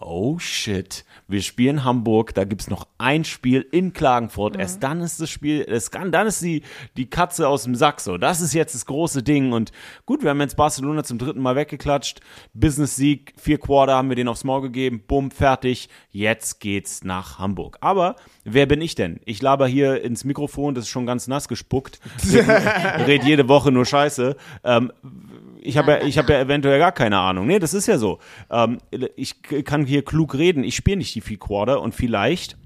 [0.00, 4.56] Oh shit, wir spielen Hamburg, da gibt's noch ein Spiel in Klagenfurt.
[4.56, 6.62] Erst dann ist das Spiel, es kann, dann ist die,
[6.96, 8.18] die Katze aus dem Sack so.
[8.18, 9.52] Das ist jetzt das große Ding.
[9.52, 9.70] Und
[10.04, 12.20] gut, wir haben jetzt Barcelona zum dritten Mal weggeklatscht.
[12.54, 15.04] Business-Sieg, vier Quarter haben wir den aufs Maul gegeben.
[15.06, 15.88] Bumm, fertig.
[16.10, 17.78] Jetzt geht's nach Hamburg.
[17.80, 19.20] Aber wer bin ich denn?
[19.24, 22.00] Ich laber hier ins Mikrofon, das ist schon ganz nass gespuckt.
[22.32, 24.36] Red, red jede Woche nur Scheiße.
[24.64, 24.92] Ähm,
[25.64, 27.46] ich habe ja, ich hab ja eventuell gar keine Ahnung.
[27.46, 28.18] Nee, das ist ja so.
[28.50, 28.78] Ähm,
[29.16, 30.62] ich kann hier klug reden.
[30.62, 32.56] Ich spiele nicht die vier Quarter und vielleicht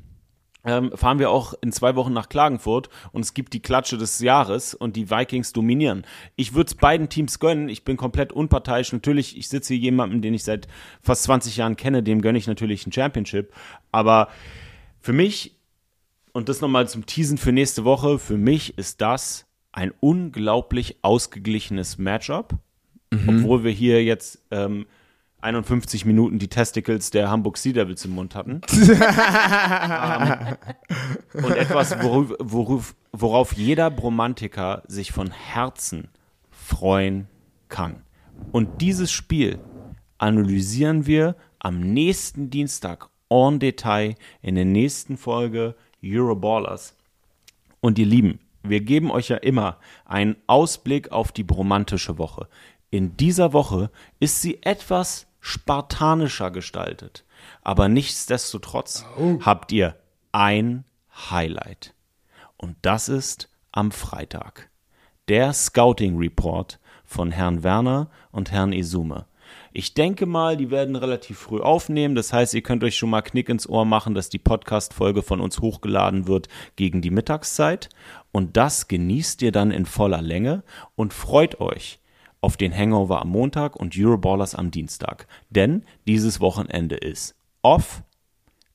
[0.65, 4.19] ähm, fahren wir auch in zwei Wochen nach Klagenfurt und es gibt die Klatsche des
[4.19, 6.05] Jahres und die Vikings dominieren.
[6.37, 7.69] Ich würde es beiden Teams gönnen.
[7.69, 8.93] Ich bin komplett unparteiisch.
[8.93, 10.67] Natürlich, ich sitze hier jemandem, den ich seit
[11.01, 13.53] fast 20 Jahren kenne, dem gönne ich natürlich ein Championship.
[13.93, 14.29] Aber
[15.01, 15.57] für mich,
[16.33, 21.99] und das nochmal zum Teasen für nächste Woche, für mich ist das ein unglaublich ausgeglichenes
[21.99, 22.59] Matchup.
[23.29, 24.87] Obwohl wir hier jetzt ähm,
[25.41, 28.61] 51 Minuten die Testicles der Hamburg Sea Devils im Mund hatten.
[28.73, 30.57] ähm,
[31.45, 36.09] und etwas, worauf, worauf, worauf jeder Bromantiker sich von Herzen
[36.51, 37.29] freuen
[37.69, 38.03] kann.
[38.53, 39.59] Und dieses Spiel
[40.19, 46.95] analysieren wir am nächsten Dienstag en Detail in der nächsten Folge Euroballers.
[47.81, 52.49] Und ihr Lieben, wir geben euch ja immer einen Ausblick auf die bromantische Woche.
[52.91, 57.25] In dieser Woche ist sie etwas spartanischer gestaltet.
[57.63, 59.05] Aber nichtsdestotrotz
[59.45, 59.97] habt ihr
[60.33, 60.85] ein
[61.31, 61.95] Highlight.
[62.57, 64.71] Und das ist am Freitag.
[65.29, 69.27] Der Scouting Report von Herrn Werner und Herrn Isume.
[69.73, 72.15] Ich denke mal, die werden relativ früh aufnehmen.
[72.15, 75.41] Das heißt, ihr könnt euch schon mal Knick ins Ohr machen, dass die Podcast-Folge von
[75.41, 77.89] uns hochgeladen wird gegen die Mittagszeit.
[78.33, 80.65] Und das genießt ihr dann in voller Länge
[80.97, 82.01] und freut euch
[82.41, 85.27] auf den Hangover am Montag und Euroballers am Dienstag.
[85.51, 88.03] Denn dieses Wochenende ist off,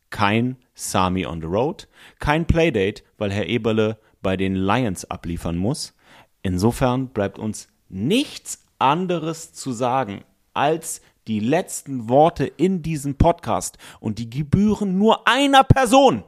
[0.10, 1.88] kein Sami on the Road,
[2.20, 5.94] kein Playdate, weil Herr Eberle bei den Lions abliefern muss.
[6.42, 14.20] Insofern bleibt uns nichts anderes zu sagen als die letzten Worte in diesem Podcast und
[14.20, 16.24] die gebühren nur einer Person.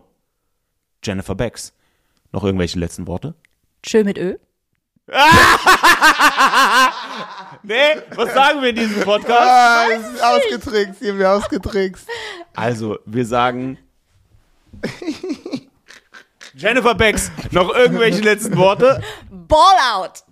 [1.03, 1.73] Jennifer Becks.
[2.31, 3.36] Noch irgendwelche letzten Worte?
[3.83, 4.38] Tschö mit Ö.
[7.63, 9.41] Nee, was sagen wir in diesem Podcast?
[9.41, 12.07] Ah, es ist ausgetrickst, hier wir ausgetrickst.
[12.53, 13.79] Also, wir sagen
[16.53, 17.31] Jennifer Becks.
[17.51, 19.01] Noch irgendwelche letzten Worte?
[19.29, 20.23] Ball out!